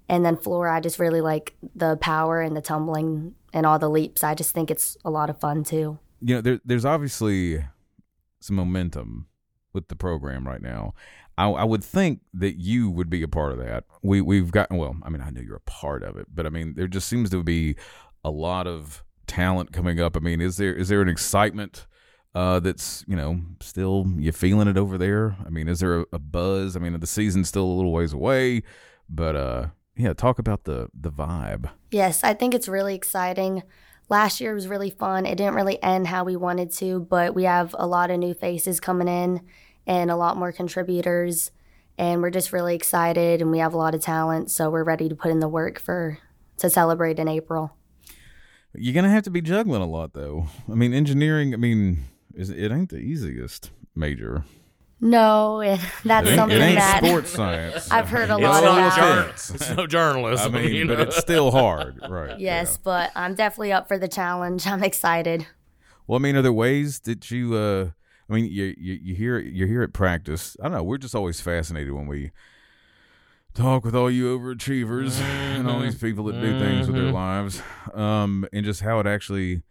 And 0.08 0.25
then 0.25 0.37
floor, 0.37 0.68
I 0.68 0.80
just 0.80 0.99
really 0.99 1.20
like 1.20 1.54
the 1.76 1.96
power 1.96 2.40
and 2.40 2.56
the 2.56 2.61
tumbling 2.61 3.35
and 3.52 3.64
all 3.64 3.78
the 3.78 3.88
leaps. 3.88 4.25
I 4.25 4.35
just 4.35 4.52
think 4.52 4.70
it's 4.70 4.96
a 5.04 5.11
lot 5.11 5.30
of 5.30 5.38
fun 5.38 5.62
too. 5.62 5.99
You 6.20 6.37
know, 6.37 6.40
there, 6.40 6.61
there's 6.64 6.85
obviously 6.85 7.64
some 8.40 8.56
momentum 8.56 9.28
with 9.76 9.87
the 9.87 9.95
program 9.95 10.49
right 10.49 10.61
now. 10.61 10.95
I, 11.38 11.49
I 11.49 11.64
would 11.64 11.85
think 11.85 12.21
that 12.35 12.59
you 12.61 12.90
would 12.90 13.11
be 13.11 13.23
a 13.23 13.28
part 13.28 13.52
of 13.52 13.59
that. 13.59 13.85
We 14.02 14.21
we've 14.21 14.50
gotten 14.50 14.78
well. 14.78 14.97
I 15.02 15.11
mean, 15.11 15.23
I 15.23 15.30
know 15.30 15.40
you're 15.40 15.56
a 15.56 15.61
part 15.61 16.02
of 16.02 16.16
it, 16.16 16.26
but 16.35 16.47
I 16.47 16.49
mean, 16.49 16.75
there 16.75 16.88
just 16.88 17.09
seems 17.09 17.30
to 17.30 17.42
be 17.42 17.76
a 18.25 18.30
lot 18.30 18.66
of 18.66 19.04
talent 19.26 19.73
coming 19.73 20.00
up. 20.00 20.16
I 20.16 20.21
mean, 20.21 20.40
is 20.40 20.56
there 20.56 20.75
is 20.75 20.88
there 20.88 21.02
an 21.02 21.09
excitement 21.09 21.87
uh, 22.35 22.61
that's 22.61 23.04
you 23.06 23.16
know 23.16 23.40
still 23.61 24.06
you 24.16 24.33
feeling 24.33 24.68
it 24.68 24.78
over 24.78 24.99
there? 24.99 25.37
I 25.45 25.50
mean, 25.50 25.68
is 25.68 25.80
there 25.80 26.00
a, 26.00 26.06
a 26.14 26.18
buzz? 26.18 26.75
I 26.75 26.80
mean, 26.80 26.99
the 26.99 27.06
season's 27.06 27.49
still 27.49 27.64
a 27.64 27.76
little 27.76 27.92
ways 27.92 28.12
away, 28.12 28.62
but 29.09 29.37
uh, 29.37 29.66
yeah, 29.97 30.14
talk 30.14 30.38
about 30.38 30.64
the 30.64 30.88
the 30.99 31.11
vibe. 31.11 31.68
Yes, 31.90 32.25
I 32.25 32.35
think 32.35 32.54
it's 32.54 32.68
really 32.68 32.95
exciting. 32.95 33.62
Last 34.09 34.40
year 34.40 34.54
was 34.54 34.68
really 34.68 34.90
fun. 34.90 35.26
It 35.26 35.37
didn't 35.37 35.54
really 35.54 35.83
end 35.83 36.06
how 36.06 36.23
we 36.23 36.37
wanted 36.37 36.71
to, 36.75 37.00
but 37.00 37.35
we 37.35 37.42
have 37.42 37.75
a 37.76 37.88
lot 37.88 38.11
of 38.11 38.21
new 38.21 38.35
faces 38.35 38.78
coming 38.78 39.09
in 39.09 39.40
and 39.87 40.11
a 40.11 40.16
lot 40.16 40.37
more 40.37 40.52
contributors. 40.52 41.50
And 41.99 42.21
we're 42.21 42.31
just 42.31 42.52
really 42.52 42.75
excited 42.75 43.40
and 43.40 43.50
we 43.50 43.59
have 43.59 43.73
a 43.73 43.78
lot 43.78 43.95
of 43.95 44.02
talent. 44.02 44.50
So 44.50 44.69
we're 44.69 44.85
ready 44.85 45.09
to 45.09 45.14
put 45.14 45.31
in 45.31 45.40
the 45.40 45.49
work 45.49 45.78
for 45.81 46.19
to 46.59 46.69
celebrate 46.69 47.19
in 47.19 47.28
April. 47.28 47.75
You're 48.75 48.95
gonna 48.95 49.11
have 49.11 49.23
to 49.25 49.31
be 49.31 49.40
juggling 49.40 49.81
a 49.81 49.87
lot, 49.87 50.12
though. 50.12 50.49
I 50.71 50.75
mean, 50.75 50.93
engineering. 50.93 51.55
I 51.55 51.57
mean, 51.57 52.05
is 52.35 52.50
it 52.50 52.71
ain't 52.71 52.90
the 52.90 52.99
easiest 52.99 53.71
major. 53.95 54.45
No, 55.00 55.61
and 55.61 55.81
that's 56.05 56.26
It 56.26 56.31
ain't, 56.31 56.38
something 56.38 56.59
it 56.59 56.62
ain't 56.64 56.78
that 56.78 57.02
sports 57.05 57.31
science. 57.31 57.90
I've 57.90 58.09
heard 58.09 58.31
a 58.31 58.35
It's 58.35 58.43
lot 58.43 58.64
no 58.64 58.71
of 58.71 58.76
that. 58.76 59.21
offense. 59.21 59.50
It's 59.50 59.71
no 59.71 59.87
journalism. 59.87 60.55
I 60.55 60.62
mean, 60.62 60.75
you 60.75 60.87
but 60.87 61.00
it's 61.00 61.16
still 61.16 61.50
hard, 61.50 62.00
right? 62.09 62.38
Yes, 62.38 62.76
but 62.76 63.11
I'm 63.14 63.35
definitely 63.35 63.73
up 63.73 63.88
for 63.88 63.99
the 63.99 64.09
challenge. 64.09 64.66
I'm 64.66 64.83
excited. 64.83 65.47
Well, 66.07 66.19
I 66.19 66.23
mean, 66.23 66.37
are 66.37 66.43
there 66.43 66.52
ways 66.52 67.00
that 67.00 67.31
you? 67.31 67.55
uh 67.55 67.90
I 68.28 68.35
mean, 68.35 68.47
you 68.47 68.75
you, 68.76 68.95
you 69.02 69.14
hear 69.14 69.38
you 69.38 69.66
hear 69.66 69.83
at 69.83 69.92
practice. 69.92 70.56
I 70.61 70.64
don't 70.64 70.73
know. 70.73 70.83
We're 70.83 70.99
just 70.99 71.14
always 71.14 71.40
fascinated 71.40 71.92
when 71.92 72.06
we 72.06 72.33
talk 73.54 73.85
with 73.85 73.95
all 73.95 74.11
you 74.11 74.37
overachievers 74.38 75.21
and 75.21 75.68
all 75.68 75.80
these 75.80 75.95
people 75.99 76.25
that 76.25 76.40
do 76.40 76.59
things 76.59 76.87
with 76.87 76.97
their 76.97 77.12
lives, 77.12 77.62
um, 77.95 78.47
and 78.52 78.64
just 78.64 78.80
how 78.83 78.99
it 79.00 79.06
actually 79.06 79.62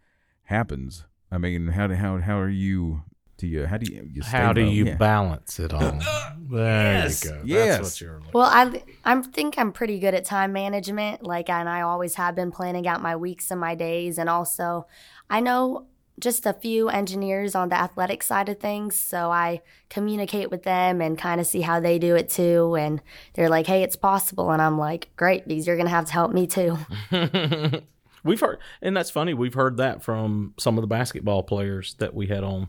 happens. 0.44 1.04
I 1.30 1.38
mean, 1.38 1.68
how 1.68 1.86
do 1.86 1.94
how 1.94 2.18
how 2.18 2.38
are 2.38 2.48
you? 2.48 3.02
Do 3.38 3.46
you 3.46 3.66
how 3.66 3.76
do 3.76 3.92
you, 3.92 4.08
you 4.10 4.22
stay 4.22 4.30
How 4.38 4.54
do 4.54 4.64
mo- 4.64 4.70
you 4.70 4.86
yeah. 4.86 4.94
balance 4.96 5.58
it 5.60 5.72
all? 5.74 6.00
There 6.48 6.92
Yes, 7.02 7.24
you 7.24 7.30
go. 7.32 7.40
yes. 7.44 7.76
That's 7.76 7.82
what 7.82 8.00
you're 8.00 8.20
Well, 8.32 8.44
I 8.48 8.80
I 9.04 9.20
think 9.20 9.58
I'm 9.58 9.72
pretty 9.72 9.98
good 9.98 10.14
at 10.14 10.24
time 10.24 10.52
management. 10.52 11.24
Like, 11.24 11.50
and 11.50 11.68
I 11.68 11.80
always 11.80 12.14
have 12.14 12.36
been 12.36 12.52
planning 12.52 12.86
out 12.86 13.02
my 13.02 13.16
weeks 13.16 13.50
and 13.50 13.60
my 13.60 13.74
days, 13.74 14.16
and 14.16 14.30
also 14.30 14.86
I 15.28 15.40
know 15.40 15.86
just 16.18 16.46
a 16.46 16.52
few 16.52 16.88
engineers 16.88 17.54
on 17.54 17.68
the 17.68 17.78
athletic 17.78 18.22
side 18.22 18.48
of 18.48 18.58
things, 18.58 18.98
so 18.98 19.30
I 19.30 19.60
communicate 19.90 20.50
with 20.50 20.62
them 20.62 21.00
and 21.00 21.18
kind 21.18 21.40
of 21.40 21.46
see 21.46 21.60
how 21.60 21.80
they 21.80 21.98
do 21.98 22.16
it 22.16 22.28
too. 22.28 22.74
And 22.76 23.00
they're 23.34 23.50
like, 23.50 23.66
"Hey, 23.66 23.82
it's 23.82 23.96
possible," 23.96 24.50
and 24.50 24.62
I'm 24.62 24.78
like, 24.78 25.10
"Great, 25.16 25.46
because 25.46 25.66
you're 25.66 25.76
gonna 25.76 25.90
have 25.90 26.06
to 26.06 26.12
help 26.12 26.32
me 26.32 26.46
too." 26.46 26.78
We've 28.24 28.40
heard, 28.40 28.58
and 28.82 28.96
that's 28.96 29.10
funny. 29.10 29.34
We've 29.34 29.54
heard 29.54 29.76
that 29.76 30.02
from 30.02 30.54
some 30.58 30.78
of 30.78 30.82
the 30.82 30.88
basketball 30.88 31.42
players 31.44 31.94
that 31.98 32.12
we 32.12 32.26
had 32.26 32.42
on 32.42 32.68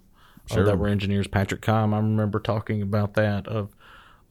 uh, 0.51 0.63
that 0.63 0.77
were 0.77 0.87
engineers. 0.87 1.27
Patrick 1.27 1.61
Kime, 1.61 1.93
I 1.93 1.97
remember 1.97 2.39
talking 2.39 2.81
about 2.81 3.15
that 3.15 3.47
of 3.47 3.75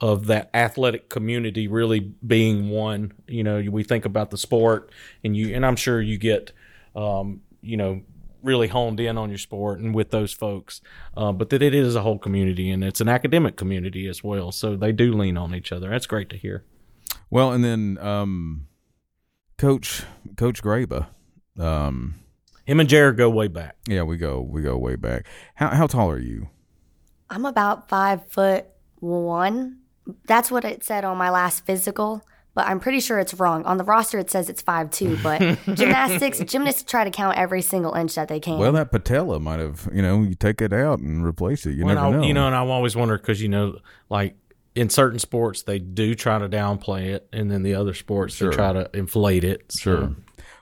of 0.01 0.27
that 0.27 0.51
athletic 0.53 1.09
community 1.09 1.69
really 1.69 2.01
being 2.27 2.69
one. 2.71 3.13
You 3.27 3.43
know, 3.43 3.63
we 3.71 3.83
think 3.83 4.05
about 4.05 4.31
the 4.31 4.39
sport, 4.39 4.91
and 5.25 5.37
you, 5.37 5.55
and 5.55 5.65
I'm 5.65 5.77
sure 5.77 6.01
you 6.01 6.19
get, 6.19 6.53
um, 6.95 7.41
you 7.63 7.77
know, 7.77 8.03
really 8.47 8.69
honed 8.69 9.01
in 9.01 9.19
on 9.19 9.29
your 9.29 9.39
sport 9.39 9.81
and 9.81 9.95
with 9.95 10.11
those 10.11 10.33
folks, 10.33 10.81
uh, 11.17 11.33
but 11.33 11.51
that 11.51 11.63
it 11.63 11.75
is 11.75 11.95
a 11.95 12.03
whole 12.03 12.19
community 12.19 12.71
and 12.71 12.83
it's 12.85 13.01
an 13.01 13.09
academic 13.09 13.57
community 13.57 14.07
as 14.09 14.25
well. 14.25 14.53
So 14.53 14.77
they 14.77 14.93
do 14.93 15.13
lean 15.13 15.37
on 15.37 15.55
each 15.55 15.73
other. 15.73 15.91
That's 15.91 16.07
great 16.07 16.31
to 16.31 16.37
hear. 16.37 16.65
Well, 17.29 17.53
and 17.53 17.65
then 17.65 17.99
um, 18.01 18.69
Coach 19.59 20.05
Coach 20.37 20.63
Graba. 20.63 21.09
Um, 21.59 22.15
Him 22.65 22.81
and 22.81 22.89
Jared 22.89 23.17
go 23.17 23.29
way 23.31 23.49
back. 23.49 23.77
yeah, 23.89 24.03
we 24.03 24.17
go 24.17 24.41
we 24.41 24.63
go 24.63 24.77
way 24.77 24.97
back. 24.97 25.27
How 25.57 25.69
how 25.69 25.87
tall 25.87 26.11
are 26.11 26.19
you? 26.19 26.49
I'm 27.29 27.45
about 27.45 27.89
five 27.89 28.31
foot 28.31 28.67
one. 29.01 29.79
That's 30.29 30.51
what 30.51 30.65
it 30.65 30.85
said 30.85 31.05
on 31.05 31.17
my 31.19 31.31
last 31.31 31.67
physical, 31.67 32.23
but 32.57 32.67
I'm 32.67 32.81
pretty 32.81 32.99
sure 32.99 33.21
it's 33.21 33.35
wrong. 33.35 33.65
On 33.67 33.77
the 33.77 33.85
roster, 33.85 34.19
it 34.19 34.29
says 34.33 34.49
it's 34.49 34.61
five 34.63 34.91
two, 34.91 35.17
but 35.23 35.39
gymnastics, 35.75 36.41
gymnasts 36.41 36.83
try 36.83 37.05
to 37.05 37.11
count 37.13 37.39
every 37.39 37.63
single 37.63 37.95
inch 37.95 38.17
that 38.17 38.27
they 38.27 38.41
can. 38.41 38.59
Well, 38.59 38.73
that 38.73 38.91
patella 38.91 39.39
might 39.39 39.61
have 39.61 39.89
you 39.93 40.03
know 40.03 40.23
you 40.23 40.35
take 40.35 40.61
it 40.61 40.73
out 40.73 40.99
and 40.99 41.25
replace 41.25 41.65
it. 41.67 41.73
You 41.77 41.85
Well, 41.85 41.95
never 41.95 42.07
I- 42.09 42.11
know. 42.11 42.23
You 42.27 42.35
know, 42.35 42.49
and 42.49 42.57
I've 42.57 42.69
always 42.69 42.97
wondered 42.97 43.21
because 43.21 43.41
you 43.41 43.49
know, 43.49 43.79
like 44.11 44.35
in 44.75 44.91
certain 44.91 45.19
sports, 45.21 45.63
they 45.63 45.79
do 45.79 46.15
try 46.17 46.39
to 46.39 46.49
downplay 46.49 47.07
it, 47.15 47.29
and 47.33 47.51
then 47.51 47.63
the 47.63 47.75
other 47.75 47.95
sports 47.95 48.35
Sure. 48.35 48.51
they 48.51 48.57
try 48.57 48.73
to 48.73 48.91
inflate 48.93 49.45
it. 49.45 49.67
So- 49.71 49.81
Sure. 49.81 50.17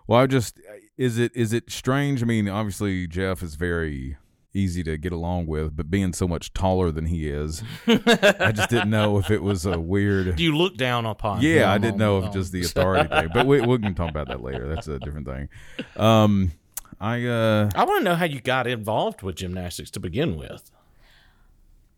Well, 0.07 0.21
I 0.21 0.27
just 0.27 0.61
is 0.99 1.19
it 1.19 1.33
is 1.35 1.53
it 1.55 1.71
strange? 1.71 2.23
I 2.23 2.27
mean, 2.27 2.49
obviously 2.49 3.07
Jeff 3.07 3.43
is 3.43 3.55
very 3.55 4.17
easy 4.55 4.83
to 4.85 4.97
get 4.97 5.13
along 5.13 5.47
with, 5.47 5.77
but 5.77 5.91
being 5.91 6.13
so 6.13 6.27
much 6.29 6.53
taller 6.55 6.91
than 6.91 7.07
he 7.07 7.29
is, 7.29 7.63
I 7.87 8.53
just 8.55 8.71
didn't 8.71 8.91
know 8.99 9.19
if 9.19 9.31
it 9.31 9.43
was 9.43 9.67
a 9.67 9.79
weird. 9.79 10.37
Do 10.37 10.43
you 10.43 10.57
look 10.57 10.77
down 10.77 11.05
upon? 11.05 11.43
Yeah, 11.43 11.71
I 11.73 11.79
didn't 11.79 11.99
know 11.99 12.19
if 12.19 12.25
on- 12.27 12.33
just 12.33 12.53
the 12.53 12.63
authority 12.63 13.09
thing, 13.09 13.29
but 13.35 13.47
we, 13.47 13.61
we 13.61 13.79
can 13.79 13.95
talk 13.95 14.09
about 14.11 14.29
that 14.29 14.43
later. 14.43 14.69
That's 14.73 14.89
a 14.89 14.99
different 15.01 15.27
thing. 15.27 15.49
Um, 15.97 16.53
I 17.01 17.27
uh, 17.27 17.71
I 17.75 17.85
want 17.85 18.01
to 18.01 18.05
know 18.05 18.15
how 18.15 18.25
you 18.25 18.41
got 18.41 18.67
involved 18.67 19.23
with 19.23 19.37
gymnastics 19.37 19.91
to 19.93 20.01
begin 20.01 20.37
with. 20.37 20.71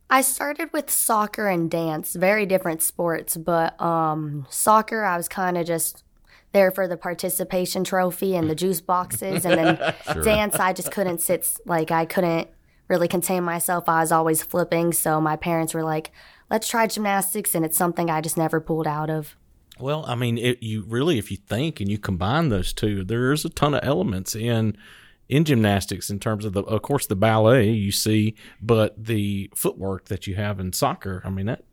I 0.09 0.23
started 0.23 0.73
with 0.73 0.89
soccer 0.89 1.49
and 1.49 1.71
dance, 1.71 2.15
very 2.15 2.47
different 2.47 2.81
sports, 2.81 3.37
but 3.37 3.79
um, 3.81 4.47
soccer, 4.49 5.05
I 5.05 5.17
was 5.17 5.29
kind 5.29 5.59
of 5.59 5.67
just 5.67 6.05
there 6.53 6.71
for 6.71 6.88
the 6.88 6.97
participation 6.97 7.85
trophy 7.85 8.35
and 8.35 8.49
the 8.49 8.55
mm. 8.55 8.59
juice 8.59 8.81
boxes, 8.81 9.45
and 9.45 9.59
then 9.59 9.95
dance, 10.23 10.57
I 10.57 10.73
just 10.73 10.91
couldn't 10.91 11.21
sit, 11.21 11.57
like 11.67 11.91
I 11.91 12.05
couldn't 12.05 12.49
really 12.88 13.09
contain 13.09 13.45
myself. 13.45 13.88
I 13.88 14.00
was 14.00 14.12
always 14.12 14.43
flipping, 14.43 14.93
so 14.93 15.21
my 15.21 15.37
parents 15.37 15.75
were 15.75 15.83
like, 15.83 16.11
"Let's 16.50 16.69
try 16.69 16.87
gymnastics," 16.87 17.55
and 17.55 17.65
it's 17.65 17.76
something 17.76 18.11
I 18.11 18.21
just 18.21 18.37
never 18.37 18.61
pulled 18.61 18.87
out 18.87 19.11
of. 19.11 19.37
Well, 19.79 20.05
I 20.07 20.15
mean, 20.15 20.38
it, 20.38 20.62
you 20.62 20.85
really, 20.87 21.19
if 21.19 21.31
you 21.31 21.37
think 21.37 21.81
and 21.81 21.91
you 21.91 21.99
combine 21.99 22.49
those 22.49 22.73
two, 22.73 23.05
there's 23.05 23.45
a 23.45 23.50
ton 23.50 23.75
of 23.75 23.81
elements 23.83 24.35
in 24.35 24.76
in 25.29 25.45
gymnastics 25.45 26.09
in 26.09 26.21
terms 26.21 26.45
of 26.45 26.53
the, 26.53 26.62
of 26.62 26.83
course, 26.83 27.07
the 27.07 27.17
ballet 27.17 27.71
you 27.71 27.91
see, 27.91 28.37
but 28.62 28.95
the 29.03 29.50
footwork 29.55 30.05
that 30.07 30.26
you 30.26 30.37
have 30.37 30.61
in 30.61 30.73
soccer. 30.73 31.21
I 31.25 31.31
mean 31.31 31.47
that, 31.47 31.65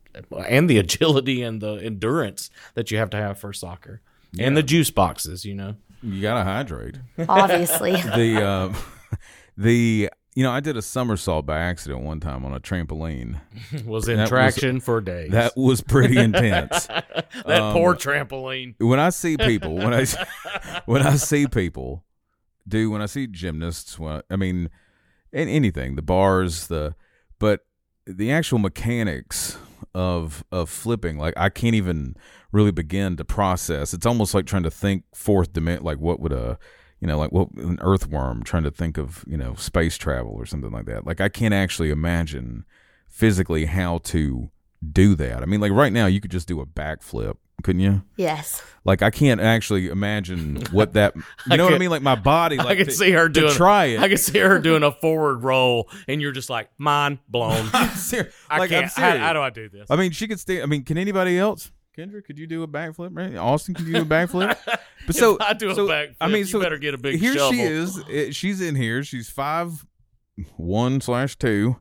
and 0.47 0.69
the 0.69 0.79
agility 0.79 1.43
and 1.43 1.61
the 1.61 1.75
endurance 1.75 2.49
that 2.73 2.91
you 2.91 2.97
have 2.97 3.09
to 3.11 3.17
have 3.17 3.39
for 3.39 3.53
soccer, 3.53 4.01
and 4.39 4.55
the 4.57 4.63
juice 4.63 4.91
boxes. 4.91 5.45
You 5.45 5.55
know, 5.55 5.75
you 6.01 6.21
gotta 6.21 6.43
hydrate. 6.43 6.97
Obviously, 7.29 7.91
The 8.01 8.43
uh, 8.43 8.73
the 9.57 10.09
you 10.35 10.43
know 10.43 10.51
I 10.51 10.59
did 10.59 10.77
a 10.77 10.81
somersault 10.81 11.45
by 11.45 11.59
accident 11.59 12.01
one 12.03 12.19
time 12.19 12.43
on 12.45 12.53
a 12.53 12.59
trampoline. 12.59 13.39
was 13.85 14.07
in 14.07 14.17
That 14.17 14.23
was- 14.23 14.29
traction 14.29 14.79
for 14.79 14.99
days. 15.01 15.31
That 15.31 15.53
was 15.55 15.81
pretty 15.81 16.17
intense. 16.17 16.87
that 16.87 17.61
um, 17.61 17.73
poor 17.73 17.95
trampoline. 17.95 18.75
when 18.79 18.99
I 18.99 19.09
see 19.09 19.37
people, 19.37 19.75
when 19.75 19.93
I 19.93 20.05
when 20.85 21.01
I 21.01 21.15
see 21.17 21.47
people 21.47 22.03
do, 22.67 22.89
when 22.89 23.01
I 23.01 23.05
see 23.07 23.27
gymnasts, 23.27 23.99
when 23.99 24.21
I 24.29 24.35
mean, 24.35 24.69
an- 25.31 25.49
anything, 25.49 25.95
the 25.95 26.01
bars, 26.01 26.67
the 26.67 26.95
but 27.39 27.61
the 28.07 28.31
actual 28.31 28.57
mechanics 28.59 29.57
of 29.93 30.43
of 30.51 30.69
flipping, 30.69 31.17
like 31.17 31.33
I 31.37 31.49
can't 31.49 31.75
even 31.75 32.15
really 32.51 32.71
begin 32.71 33.17
to 33.17 33.25
process. 33.25 33.93
It's 33.93 34.05
almost 34.05 34.33
like 34.33 34.45
trying 34.45 34.63
to 34.63 34.71
think 34.71 35.03
fourth 35.13 35.53
dimension, 35.53 35.85
like 35.85 35.99
what 35.99 36.19
would 36.19 36.33
a 36.33 36.57
you 37.03 37.07
know, 37.07 37.17
like 37.17 37.33
what 37.33 37.51
an 37.55 37.79
earthworm 37.81 38.43
trying 38.43 38.63
to 38.63 38.71
think 38.71 38.97
of, 38.97 39.25
you 39.27 39.35
know, 39.35 39.55
space 39.55 39.97
travel 39.97 40.31
or 40.31 40.45
something 40.45 40.71
like 40.71 40.85
that. 40.85 41.05
Like 41.05 41.19
I 41.19 41.27
can't 41.27 41.53
actually 41.53 41.89
imagine 41.89 42.63
physically 43.09 43.65
how 43.65 43.97
to 44.05 44.49
do 44.91 45.13
that. 45.15 45.41
I 45.41 45.45
mean, 45.45 45.59
like 45.59 45.73
right 45.73 45.91
now 45.91 46.05
you 46.05 46.21
could 46.21 46.31
just 46.31 46.47
do 46.47 46.61
a 46.61 46.65
backflip, 46.65 47.35
couldn't 47.61 47.81
you? 47.81 48.01
yes. 48.17 48.61
Like 48.85 49.01
I 49.01 49.11
can't 49.11 49.39
actually 49.39 49.87
imagine 49.87 50.61
what 50.71 50.93
that. 50.93 51.13
You 51.49 51.55
know 51.57 51.63
what 51.65 51.73
I 51.73 51.77
mean? 51.77 51.89
Like 51.89 52.01
my 52.01 52.15
body. 52.15 52.57
Like 52.63 52.67
I 52.67 52.75
can 52.75 52.85
to- 52.87 52.91
see 52.91 53.11
her 53.11 53.29
doing 53.29 53.53
try 53.53 53.85
it. 53.85 53.99
I 53.99 54.09
can 54.09 54.17
see 54.17 54.39
her 54.39 54.59
doing 54.59 54.83
a 54.83 54.91
forward 54.91 55.43
roll, 55.43 55.89
and 56.07 56.21
you're 56.21 56.31
just 56.33 56.49
like 56.49 56.69
mind 56.77 57.19
blown. 57.29 57.65
Ser- 57.95 58.29
I 58.49 58.59
like, 58.59 58.69
can't. 58.71 58.91
How, 58.91 59.17
how 59.17 59.33
do 59.33 59.39
I 59.39 59.49
do 59.51 59.69
this? 59.69 59.87
I 59.89 59.95
mean, 59.95 60.11
she 60.11 60.27
could 60.27 60.39
stay. 60.39 60.61
I 60.61 60.65
mean, 60.65 60.83
can 60.83 60.97
anybody 60.97 61.39
else? 61.39 61.71
Kendra, 61.97 62.25
could 62.25 62.37
you 62.39 62.47
do 62.47 62.63
a 62.63 62.67
backflip? 62.67 63.09
Right? 63.13 63.35
Austin, 63.37 63.75
can 63.75 63.85
you 63.85 63.93
do 63.93 64.01
a 64.01 64.05
backflip? 64.05 64.57
But 65.05 65.15
so 65.15 65.37
I 65.39 65.53
do 65.53 65.69
a 65.69 65.75
backflip, 65.75 66.15
I 66.19 66.27
mean, 66.27 66.37
you 66.39 66.45
so 66.45 66.59
better 66.59 66.77
get 66.77 66.93
a 66.93 66.97
big 66.97 67.19
Here 67.19 67.33
shovel. 67.35 67.51
she 67.53 67.61
is. 67.61 67.97
It- 68.09 68.35
she's 68.35 68.59
in 68.61 68.75
here. 68.75 69.03
She's 69.03 69.29
five 69.29 69.85
one 70.57 70.99
slash 71.01 71.37
two, 71.37 71.77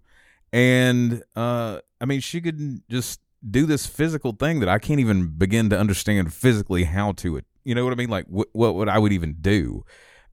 and 0.53 1.23
uh, 1.35 1.81
I 2.01 2.05
mean, 2.05 2.21
she 2.21 2.41
could 2.41 2.83
just 2.89 3.21
do 3.49 3.67
this 3.67 3.87
physical 3.87 4.33
thing 4.33 4.61
that 4.61 4.69
I 4.69 4.79
can't 4.79 5.01
even 5.01 5.29
begin 5.29 5.69
to 5.71 5.79
understand 5.79 6.33
physically 6.33 6.85
how 6.85 7.13
to 7.13 7.37
it. 7.37 7.45
You 7.65 7.75
know 7.75 7.85
what 7.85 7.93
I 7.93 7.97
mean? 7.97 8.11
Like 8.11 8.27
what 8.27 8.49
what 8.53 8.75
would 8.75 8.89
I 8.89 8.99
would 8.99 9.13
even 9.13 9.37
do? 9.41 9.85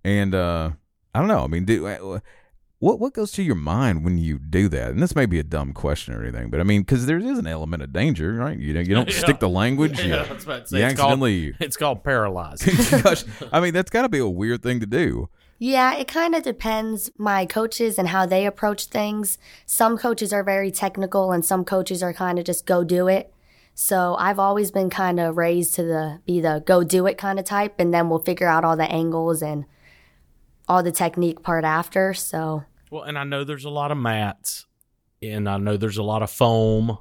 And 0.04 0.34
uh, 0.36 0.72
I 1.14 1.20
don't 1.20 1.28
know. 1.28 1.44
I 1.44 1.48
mean, 1.48 1.66
do 1.66 1.86
uh, 1.88 2.20
what 2.80 3.00
what 3.00 3.14
goes 3.14 3.32
to 3.34 3.44
your 3.44 3.56
mind 3.56 4.04
when 4.06 4.18
you 4.18 4.40
do 4.40 4.70
that? 4.70 4.92
And 4.92 5.02
this 5.04 5.16
may 5.16 5.26
be 5.26 5.38
a 5.40 5.44
dumb 5.44 5.74
question 5.74 6.14
or 6.14 6.22
anything, 6.24 6.50
but 6.50 6.60
I 6.60 6.64
mean, 6.64 6.82
because 6.82 7.06
there 7.08 7.18
is 7.18 7.38
an 7.38 7.46
element 7.48 7.84
of 7.84 7.92
danger, 7.92 8.34
right? 8.34 8.58
You 8.58 8.74
know, 8.74 8.80
you 8.80 8.96
don't 8.96 9.10
Yeah. 9.12 9.18
stick 9.20 9.40
the 9.40 9.50
language. 9.50 10.00
Yeah, 10.00 10.06
you, 10.30 10.36
that's 10.46 10.70
say, 10.70 10.80
you 10.80 10.86
it's 10.86 10.96
called- 11.00 11.12
accidentally. 11.24 11.56
It's 11.60 11.76
called 11.78 12.04
paralyzed. 12.04 12.66
Gosh, 13.04 13.26
I 13.52 13.60
mean, 13.62 13.74
that's 13.74 13.90
got 13.92 14.04
to 14.04 14.10
be 14.10 14.20
a 14.20 14.28
weird 14.28 14.64
thing 14.64 14.80
to 14.80 14.86
do. 14.86 15.30
Yeah, 15.62 15.94
it 15.96 16.08
kind 16.08 16.36
of 16.36 16.44
depends 16.44 17.12
my 17.18 17.46
coaches 17.46 18.00
and 18.00 18.08
how 18.08 18.26
they 18.26 18.46
approach 18.46 18.86
things. 18.86 19.38
Some 19.66 19.98
coaches 19.98 20.32
are 20.32 20.44
very 20.44 20.72
technical 20.72 21.34
and 21.34 21.46
some 21.46 21.66
coaches 21.66 22.02
are 22.02 22.14
kind 22.14 22.40
of 22.40 22.46
just 22.46 22.66
go 22.66 22.86
do 22.86 23.10
it. 23.10 23.34
So 23.76 24.16
I've 24.18 24.40
always 24.40 24.72
been 24.72 24.90
kind 24.90 25.20
of 25.20 25.38
raised 25.38 25.76
to 25.76 25.84
the 25.84 26.22
be 26.26 26.40
the 26.40 26.64
go 26.66 26.84
do 26.84 27.06
it 27.08 27.18
kind 27.18 27.40
of 27.40 27.46
type 27.46 27.76
and 27.78 27.94
then 27.94 28.10
we'll 28.10 28.20
figure 28.20 28.48
out 28.48 28.64
all 28.64 28.78
the 28.78 28.90
angles 28.90 29.42
and 29.42 29.66
all 30.70 30.82
the 30.82 30.92
technique 30.94 31.44
part 31.44 31.66
after. 31.66 32.14
So 32.14 32.64
Well, 32.90 33.04
and 33.04 33.18
I 33.18 33.26
know 33.26 33.44
there's 33.44 33.66
a 33.66 33.70
lot 33.70 33.92
of 33.92 33.98
mats, 33.98 34.66
and 35.22 35.50
I 35.50 35.58
know 35.58 35.76
there's 35.76 35.98
a 35.98 36.04
lot 36.04 36.24
of 36.24 36.32
foam, 36.32 36.98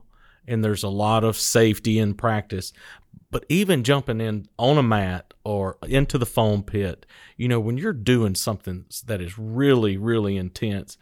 and 0.48 0.64
there's 0.64 0.82
a 0.82 0.88
lot 0.88 1.22
of 1.22 1.36
safety 1.36 1.98
in 1.98 2.14
practice. 2.14 2.72
But 3.30 3.44
even 3.48 3.84
jumping 3.84 4.20
in 4.20 4.48
on 4.58 4.78
a 4.78 4.82
mat 4.82 5.27
or 5.48 5.78
into 5.86 6.18
the 6.18 6.26
foam 6.26 6.62
pit, 6.62 7.06
you 7.38 7.48
know, 7.48 7.58
when 7.58 7.78
you're 7.78 7.94
doing 7.94 8.34
something 8.34 8.84
that 9.06 9.22
is 9.22 9.38
really, 9.38 9.96
really 9.96 10.36
intense, 10.36 10.98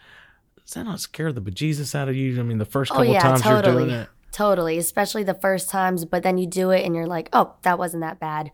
does 0.64 0.74
that 0.74 0.84
not 0.84 1.00
scare 1.00 1.32
the 1.32 1.40
bejesus 1.40 1.96
out 1.96 2.08
of 2.08 2.14
you? 2.14 2.38
I 2.38 2.44
mean, 2.44 2.58
the 2.58 2.64
first 2.64 2.92
oh 2.92 2.96
couple 2.98 3.12
yeah, 3.12 3.22
times 3.22 3.44
you're 3.44 3.60
totally. 3.60 3.84
doing 3.86 3.96
it. 4.02 4.08
Totally, 4.30 4.78
especially 4.78 5.24
the 5.24 5.34
first 5.34 5.68
times, 5.68 6.04
but 6.04 6.22
then 6.22 6.38
you 6.38 6.46
do 6.46 6.70
it 6.70 6.84
and 6.84 6.94
you're 6.94 7.06
like, 7.08 7.28
"Oh, 7.32 7.54
that 7.62 7.76
wasn't 7.78 8.02
that 8.02 8.20
bad." 8.20 8.52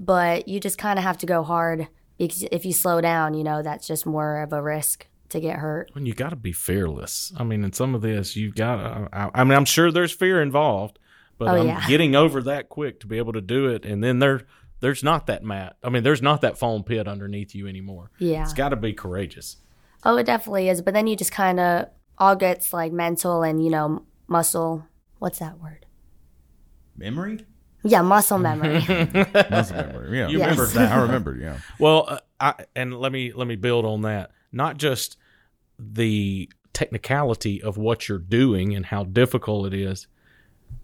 But 0.00 0.48
you 0.48 0.60
just 0.60 0.78
kind 0.78 0.98
of 0.98 1.04
have 1.04 1.18
to 1.18 1.26
go 1.26 1.42
hard 1.42 1.88
because 2.16 2.44
if 2.50 2.64
you 2.64 2.72
slow 2.72 3.02
down, 3.02 3.34
you 3.34 3.44
know, 3.44 3.62
that's 3.62 3.86
just 3.86 4.06
more 4.06 4.40
of 4.40 4.52
a 4.52 4.62
risk 4.62 5.06
to 5.28 5.40
get 5.40 5.58
hurt. 5.58 5.90
When 5.92 6.06
you 6.06 6.14
got 6.14 6.30
to 6.30 6.36
be 6.36 6.52
fearless. 6.52 7.32
I 7.36 7.44
mean, 7.44 7.64
in 7.64 7.72
some 7.72 7.94
of 7.94 8.00
this, 8.00 8.34
you've 8.34 8.54
got 8.54 8.76
to. 8.76 9.08
I, 9.12 9.30
I 9.34 9.44
mean, 9.44 9.56
I'm 9.58 9.64
sure 9.64 9.90
there's 9.92 10.12
fear 10.12 10.40
involved, 10.40 10.98
but 11.38 11.48
Oh, 11.48 11.60
I'm 11.60 11.66
yeah. 11.66 11.86
getting 11.88 12.14
over 12.14 12.40
that 12.42 12.68
quick 12.68 13.00
to 13.00 13.06
be 13.06 13.18
able 13.18 13.32
to 13.32 13.40
do 13.40 13.66
it. 13.66 13.84
And 13.84 14.02
then 14.04 14.20
there, 14.20 14.42
there's 14.84 15.02
not 15.02 15.26
that 15.28 15.42
mat. 15.42 15.76
I 15.82 15.88
mean, 15.88 16.02
there's 16.02 16.20
not 16.20 16.42
that 16.42 16.58
foam 16.58 16.84
pit 16.84 17.08
underneath 17.08 17.54
you 17.54 17.66
anymore. 17.66 18.10
Yeah. 18.18 18.42
It's 18.42 18.52
got 18.52 18.68
to 18.68 18.76
be 18.76 18.92
courageous. 18.92 19.56
Oh, 20.04 20.18
it 20.18 20.24
definitely 20.26 20.68
is. 20.68 20.82
But 20.82 20.92
then 20.92 21.06
you 21.06 21.16
just 21.16 21.32
kind 21.32 21.58
of 21.58 21.86
all 22.18 22.36
gets 22.36 22.74
like 22.74 22.92
mental 22.92 23.42
and 23.42 23.64
you 23.64 23.70
know 23.70 24.04
muscle. 24.28 24.84
What's 25.20 25.38
that 25.38 25.58
word? 25.58 25.86
Memory? 26.98 27.46
Yeah, 27.82 28.02
muscle 28.02 28.38
memory. 28.38 28.80
Muscle 29.50 29.76
memory. 29.76 30.18
Yeah. 30.18 30.28
You 30.28 30.38
Yes. 30.38 30.50
remember 30.50 30.66
that? 30.66 30.92
I 30.92 31.02
remember, 31.02 31.36
yeah. 31.36 31.58
Well, 31.78 32.04
uh, 32.08 32.18
I, 32.40 32.54
and 32.76 32.98
let 32.98 33.10
me 33.12 33.32
let 33.32 33.46
me 33.46 33.56
build 33.56 33.84
on 33.86 34.02
that. 34.02 34.30
Not 34.52 34.76
just 34.78 35.16
the 35.78 36.48
technicality 36.74 37.62
of 37.62 37.76
what 37.78 38.08
you're 38.08 38.18
doing 38.18 38.74
and 38.74 38.86
how 38.86 39.04
difficult 39.04 39.66
it 39.66 39.74
is, 39.74 40.06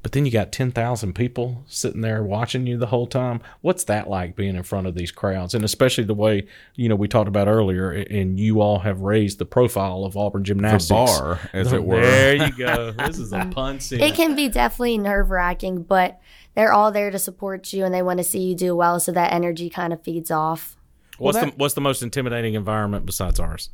but 0.03 0.13
then 0.13 0.25
you 0.27 0.33
got 0.33 0.53
ten 0.53 0.71
thousand 0.73 1.15
people 1.15 1.63
sitting 1.67 2.01
there 2.01 2.23
watching 2.23 2.67
you 2.67 2.77
the 2.79 2.87
whole 2.87 3.07
time. 3.07 3.41
What's 3.61 3.85
that 3.85 4.09
like 4.09 4.37
being 4.37 4.57
in 4.57 4.63
front 4.63 4.87
of 4.87 4.95
these 4.95 5.11
crowds? 5.11 5.55
And 5.55 5.65
especially 5.65 6.05
the 6.05 6.15
way 6.15 6.47
you 6.75 6.89
know 6.89 6.97
we 6.97 7.09
talked 7.09 7.29
about 7.29 7.49
earlier, 7.49 7.91
and 7.91 8.39
you 8.41 8.61
all 8.61 8.81
have 8.81 9.01
raised 9.01 9.39
the 9.39 9.45
profile 9.45 10.05
of 10.05 10.17
Auburn 10.17 10.43
The 10.43 10.47
gymnastics. 10.47 10.89
bar, 10.89 11.39
as 11.53 11.73
it 11.73 11.85
were. 11.85 12.01
There 12.01 12.35
you 12.37 12.53
go. 12.57 12.93
This 12.99 13.19
is 13.19 13.33
a 13.33 13.47
pun. 13.47 13.81
scene. 13.81 14.01
it 14.01 14.15
can 14.15 14.35
be 14.35 14.49
definitely 14.49 14.99
nerve 14.99 15.31
wracking, 15.31 15.83
but 15.83 16.21
they're 16.55 16.73
all 16.73 16.91
there 16.93 17.11
to 17.11 17.19
support 17.19 17.73
you 17.73 17.85
and 17.85 17.95
they 17.95 18.03
want 18.03 18.19
to 18.19 18.25
see 18.25 18.41
you 18.41 18.55
do 18.55 18.75
well, 18.77 18.99
so 19.01 19.13
that 19.13 19.33
energy 19.33 19.69
kind 19.71 19.93
of 19.93 20.03
feeds 20.03 20.31
off. 20.31 20.77
What's 21.19 21.37
Well, 21.37 21.47
the 21.47 21.51
what's 21.57 21.75
the 21.75 21.81
most 21.81 22.03
intimidating 22.03 22.55
environment 22.55 23.05
besides 23.07 23.39
ours? 23.39 23.71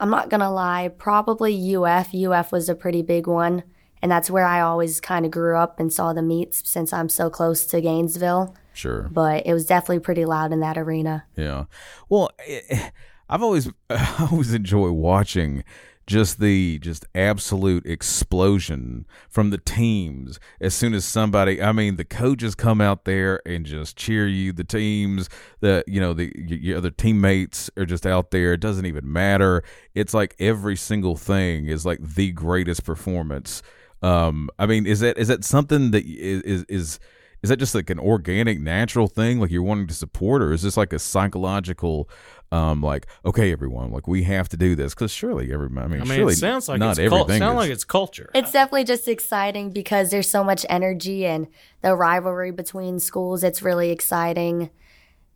I'm 0.00 0.10
not 0.10 0.28
gonna 0.30 0.52
lie, 0.52 0.88
probably 0.96 1.74
UF. 1.74 2.14
UF 2.14 2.52
was 2.52 2.68
a 2.68 2.74
pretty 2.74 3.02
big 3.02 3.26
one, 3.26 3.64
and 4.02 4.10
that's 4.10 4.30
where 4.30 4.44
I 4.46 4.60
always 4.60 5.00
kind 5.00 5.24
of 5.24 5.30
grew 5.30 5.56
up 5.56 5.80
and 5.80 5.92
saw 5.92 6.12
the 6.12 6.22
meets 6.22 6.68
since 6.68 6.92
I'm 6.92 7.08
so 7.08 7.30
close 7.30 7.66
to 7.66 7.80
Gainesville. 7.80 8.54
Sure. 8.72 9.08
But 9.10 9.46
it 9.46 9.52
was 9.52 9.66
definitely 9.66 10.00
pretty 10.00 10.24
loud 10.24 10.52
in 10.52 10.60
that 10.60 10.78
arena. 10.78 11.24
Yeah. 11.36 11.64
Well, 12.08 12.30
eh, 12.46 12.90
I've 13.28 13.42
always 13.42 13.68
I 13.90 14.28
always 14.30 14.54
enjoy 14.54 14.90
watching 14.92 15.64
just 16.08 16.40
the 16.40 16.78
just 16.78 17.04
absolute 17.14 17.84
explosion 17.84 19.04
from 19.28 19.50
the 19.50 19.58
teams 19.58 20.40
as 20.58 20.74
soon 20.74 20.94
as 20.94 21.04
somebody 21.04 21.62
I 21.62 21.70
mean 21.72 21.96
the 21.96 22.04
coaches 22.04 22.54
come 22.54 22.80
out 22.80 23.04
there 23.04 23.42
and 23.46 23.66
just 23.66 23.94
cheer 23.98 24.26
you 24.26 24.54
the 24.54 24.64
teams 24.64 25.28
the 25.60 25.84
you 25.86 26.00
know 26.00 26.14
the 26.14 26.32
your 26.34 26.78
other 26.78 26.90
teammates 26.90 27.70
are 27.76 27.84
just 27.84 28.06
out 28.06 28.30
there 28.30 28.54
it 28.54 28.60
doesn't 28.60 28.86
even 28.86 29.12
matter 29.12 29.62
it's 29.94 30.14
like 30.14 30.34
every 30.38 30.76
single 30.76 31.14
thing 31.14 31.66
is 31.66 31.84
like 31.84 32.00
the 32.00 32.32
greatest 32.32 32.84
performance 32.84 33.62
um 34.02 34.48
I 34.58 34.66
mean 34.66 34.86
is 34.86 35.00
that 35.00 35.18
is 35.18 35.28
that 35.28 35.44
something 35.44 35.90
that 35.92 36.04
is 36.04 36.42
is, 36.42 36.64
is 36.68 37.00
is 37.42 37.50
that 37.50 37.58
just 37.58 37.74
like 37.74 37.88
an 37.90 37.98
organic 38.00 38.60
natural 38.60 39.06
thing 39.06 39.40
like 39.40 39.50
you're 39.50 39.62
wanting 39.62 39.86
to 39.86 39.94
support 39.94 40.42
or 40.42 40.52
is 40.52 40.62
this 40.62 40.76
like 40.76 40.92
a 40.92 40.98
psychological 40.98 42.08
um 42.50 42.82
like 42.82 43.06
okay 43.24 43.52
everyone 43.52 43.90
like 43.92 44.08
we 44.08 44.22
have 44.24 44.48
to 44.48 44.56
do 44.56 44.74
this 44.74 44.94
because 44.94 45.12
surely 45.12 45.52
every 45.52 45.66
i 45.66 45.86
mean, 45.86 46.00
I 46.00 46.04
mean, 46.04 46.06
surely 46.06 46.32
it 46.32 46.38
sounds 46.38 46.68
like 46.68 46.80
not 46.80 46.98
it's 46.98 47.08
cul- 47.08 47.20
everything 47.22 47.38
sound 47.40 47.58
is- 47.58 47.62
like 47.62 47.70
it's 47.70 47.84
culture. 47.84 48.30
It's 48.34 48.52
definitely 48.52 48.84
just 48.84 49.06
exciting 49.06 49.70
because 49.70 50.10
there's 50.10 50.30
so 50.30 50.42
much 50.42 50.64
energy 50.68 51.26
and 51.26 51.46
the 51.82 51.94
rivalry 51.94 52.50
between 52.50 52.98
schools. 53.00 53.44
It's 53.44 53.62
really 53.62 53.90
exciting. 53.90 54.70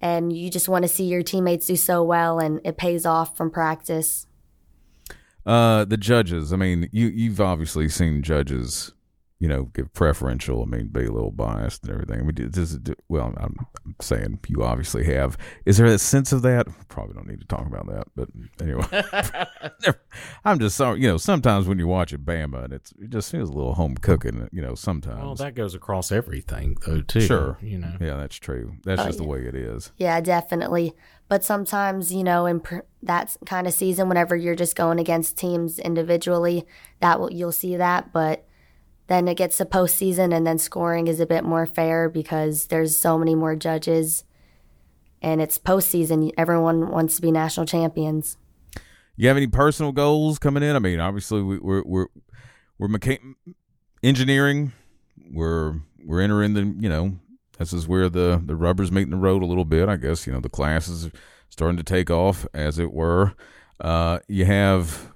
And 0.00 0.32
you 0.32 0.50
just 0.50 0.68
want 0.68 0.82
to 0.82 0.88
see 0.88 1.04
your 1.04 1.22
teammates 1.22 1.66
do 1.66 1.76
so 1.76 2.02
well, 2.02 2.40
and 2.40 2.60
it 2.64 2.76
pays 2.76 3.06
off 3.06 3.36
from 3.36 3.50
practice. 3.52 4.26
Uh 5.46 5.84
the 5.84 5.96
judges 5.96 6.52
i 6.52 6.56
mean 6.56 6.88
you 6.92 7.08
you've 7.08 7.40
obviously 7.40 7.88
seen 7.88 8.22
judges 8.22 8.92
you 9.42 9.48
know 9.48 9.64
give 9.74 9.92
preferential 9.92 10.62
i 10.62 10.66
mean 10.66 10.86
be 10.86 11.04
a 11.04 11.10
little 11.10 11.32
biased 11.32 11.82
and 11.82 11.90
everything 11.92 12.20
i 12.20 12.22
mean 12.22 12.50
does 12.50 12.74
it, 12.74 12.88
well 13.08 13.34
I'm, 13.36 13.56
I'm 13.84 13.96
saying 14.00 14.38
you 14.46 14.62
obviously 14.62 15.02
have 15.06 15.36
is 15.66 15.78
there 15.78 15.86
a 15.86 15.98
sense 15.98 16.30
of 16.32 16.42
that 16.42 16.68
probably 16.88 17.14
don't 17.14 17.26
need 17.26 17.40
to 17.40 17.46
talk 17.48 17.66
about 17.66 17.86
that 17.88 18.06
but 18.14 18.28
anyway 18.60 18.86
i'm 20.44 20.60
just 20.60 20.76
sorry 20.76 21.00
you 21.00 21.08
know 21.08 21.16
sometimes 21.16 21.66
when 21.66 21.78
you 21.80 21.88
watch 21.88 22.12
it 22.12 22.24
bama 22.24 22.62
and 22.64 22.72
it's 22.72 22.92
it 23.00 23.10
just 23.10 23.32
feels 23.32 23.48
a 23.48 23.52
little 23.52 23.74
home 23.74 23.96
cooking 23.96 24.48
you 24.52 24.62
know 24.62 24.76
sometimes 24.76 25.22
Well, 25.24 25.34
that 25.34 25.56
goes 25.56 25.74
across 25.74 26.12
everything, 26.12 26.76
though, 26.86 27.00
too. 27.00 27.20
Sure. 27.22 27.58
you 27.60 27.78
know. 27.78 27.96
yeah 28.00 28.16
that's 28.16 28.36
true 28.36 28.74
that's 28.84 29.02
Oh, 29.02 29.06
just 29.06 29.18
the 29.18 29.24
way 29.24 29.40
it 29.40 29.56
is 29.56 29.90
Yeah, 29.96 30.20
definitely. 30.20 30.94
But 31.28 31.42
sometimes, 31.42 32.12
you 32.12 32.22
know, 32.22 32.44
in 32.46 32.60
pr- 32.60 32.80
that 33.02 33.34
kind 33.46 33.66
of 33.66 33.72
season, 33.72 34.08
whenever 34.08 34.36
you're 34.36 34.54
just 34.54 34.76
going 34.76 34.98
against 35.00 35.36
teams 35.38 35.78
individually, 35.78 36.66
that 37.00 37.18
will 37.18 37.32
you'll 37.32 37.52
see 37.52 37.76
that. 37.76 38.12
But 38.12 38.44
then 39.08 39.28
it 39.28 39.36
gets 39.36 39.56
to 39.58 39.64
postseason, 39.64 40.34
and 40.34 40.46
then 40.46 40.58
scoring 40.58 41.06
is 41.06 41.20
a 41.20 41.26
bit 41.26 41.44
more 41.44 41.66
fair 41.66 42.08
because 42.08 42.66
there's 42.66 42.96
so 42.96 43.18
many 43.18 43.34
more 43.34 43.56
judges, 43.56 44.24
and 45.20 45.40
it's 45.40 45.58
postseason. 45.58 46.32
Everyone 46.38 46.90
wants 46.90 47.16
to 47.16 47.22
be 47.22 47.30
national 47.30 47.66
champions. 47.66 48.36
You 49.16 49.28
have 49.28 49.36
any 49.36 49.46
personal 49.46 49.92
goals 49.92 50.38
coming 50.38 50.62
in? 50.62 50.74
I 50.74 50.78
mean, 50.78 51.00
obviously 51.00 51.42
we, 51.42 51.58
we're 51.58 51.82
we're 51.84 52.06
we're 52.78 52.88
mechan- 52.88 53.34
engineering. 54.02 54.72
We're 55.30 55.74
we're 56.04 56.20
entering 56.20 56.54
the 56.54 56.62
you 56.62 56.88
know 56.88 57.18
this 57.58 57.72
is 57.72 57.86
where 57.86 58.08
the 58.08 58.42
the 58.44 58.56
rubber's 58.56 58.90
meeting 58.90 59.10
the 59.10 59.16
road 59.16 59.42
a 59.42 59.46
little 59.46 59.64
bit. 59.64 59.88
I 59.88 59.96
guess 59.96 60.26
you 60.26 60.32
know 60.32 60.40
the 60.40 60.48
classes 60.48 61.06
are 61.06 61.12
starting 61.48 61.76
to 61.76 61.82
take 61.82 62.10
off 62.10 62.46
as 62.54 62.78
it 62.78 62.92
were. 62.92 63.34
Uh, 63.80 64.20
you 64.28 64.44
have 64.44 65.12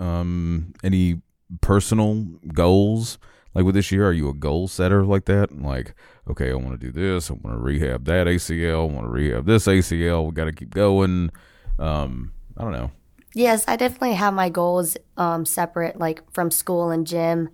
um 0.00 0.74
any 0.84 1.20
personal 1.60 2.24
goals 2.52 3.18
like 3.54 3.64
with 3.64 3.74
this 3.74 3.90
year? 3.90 4.06
Are 4.06 4.12
you 4.12 4.28
a 4.28 4.34
goal 4.34 4.68
setter 4.68 5.04
like 5.04 5.24
that? 5.26 5.56
Like 5.56 5.94
okay, 6.30 6.50
I 6.50 6.54
want 6.54 6.78
to 6.80 6.86
do 6.86 6.92
this. 6.92 7.30
I 7.30 7.34
want 7.34 7.56
to 7.56 7.62
rehab 7.62 8.04
that 8.04 8.26
ACL. 8.26 8.90
I 8.90 8.92
want 8.92 9.06
to 9.06 9.10
rehab 9.10 9.46
this 9.46 9.66
ACL. 9.66 10.26
We 10.26 10.32
got 10.32 10.44
to 10.44 10.52
keep 10.52 10.70
going. 10.70 11.30
Um, 11.78 12.32
I 12.56 12.62
don't 12.62 12.72
know. 12.72 12.90
Yes, 13.34 13.64
I 13.68 13.76
definitely 13.76 14.14
have 14.14 14.34
my 14.34 14.48
goals 14.48 14.96
um, 15.16 15.44
separate, 15.44 15.98
like 15.98 16.30
from 16.32 16.50
school 16.50 16.90
and 16.90 17.06
gym. 17.06 17.50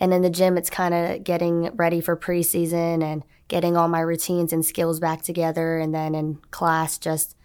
And 0.00 0.12
in 0.12 0.22
the 0.22 0.30
gym, 0.30 0.56
it's 0.58 0.70
kind 0.70 0.94
of 0.94 1.24
getting 1.24 1.74
ready 1.76 2.00
for 2.00 2.16
preseason 2.16 3.02
and 3.02 3.22
getting 3.48 3.76
all 3.76 3.88
my 3.88 4.00
routines 4.00 4.52
and 4.52 4.64
skills 4.64 5.00
back 5.00 5.22
together. 5.22 5.78
And 5.78 5.94
then 5.94 6.14
in 6.14 6.36
class, 6.50 6.98
just 6.98 7.36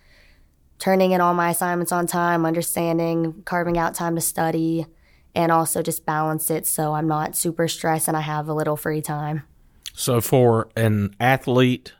turning 0.78 1.12
in 1.12 1.22
all 1.22 1.34
my 1.34 1.52
assignments 1.52 1.92
on 1.92 2.08
time, 2.08 2.46
understanding, 2.46 3.44
carving 3.46 3.78
out 3.78 3.96
time 3.96 4.16
to 4.16 4.22
study, 4.22 4.86
and 5.36 5.52
also 5.52 5.82
just 5.82 6.06
balance 6.06 6.50
it 6.50 6.66
so 6.66 6.94
I'm 6.94 7.08
not 7.08 7.36
super 7.36 7.68
stressed 7.68 8.08
and 8.08 8.18
I 8.18 8.22
have 8.22 8.48
a 8.48 8.54
little 8.54 8.76
free 8.76 9.02
time. 9.02 9.44
So, 9.94 10.22
for 10.22 10.70
an 10.76 11.16
athlete, 11.20 11.94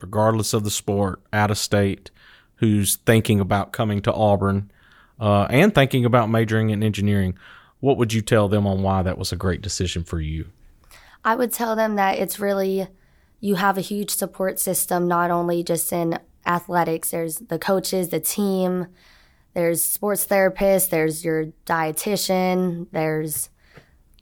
regardless 0.00 0.52
of 0.52 0.64
the 0.64 0.70
sport, 0.70 1.20
out 1.32 1.50
of 1.50 1.58
state, 1.58 2.10
who's 2.56 2.96
thinking 2.96 3.40
about 3.40 3.72
coming 3.72 4.02
to 4.02 4.12
Auburn 4.12 4.70
uh, 5.18 5.46
and 5.50 5.74
thinking 5.74 6.04
about 6.04 6.28
majoring 6.28 6.70
in 6.70 6.82
engineering, 6.82 7.36
what 7.80 7.96
would 7.96 8.12
you 8.12 8.20
tell 8.20 8.48
them 8.48 8.66
on 8.66 8.82
why 8.82 9.02
that 9.02 9.18
was 9.18 9.32
a 9.32 9.36
great 9.36 9.62
decision 9.62 10.04
for 10.04 10.20
you? 10.20 10.46
I 11.24 11.34
would 11.36 11.52
tell 11.52 11.76
them 11.76 11.96
that 11.96 12.18
it's 12.18 12.38
really, 12.38 12.88
you 13.40 13.56
have 13.56 13.78
a 13.78 13.82
huge 13.82 14.10
support 14.10 14.58
system, 14.58 15.08
not 15.08 15.30
only 15.30 15.62
just 15.62 15.92
in 15.92 16.18
athletics, 16.46 17.10
there's 17.10 17.36
the 17.36 17.58
coaches, 17.58 18.08
the 18.08 18.20
team, 18.20 18.86
there's 19.54 19.82
sports 19.82 20.26
therapists, 20.26 20.90
there's 20.90 21.24
your 21.24 21.46
dietitian, 21.66 22.86
there's 22.92 23.50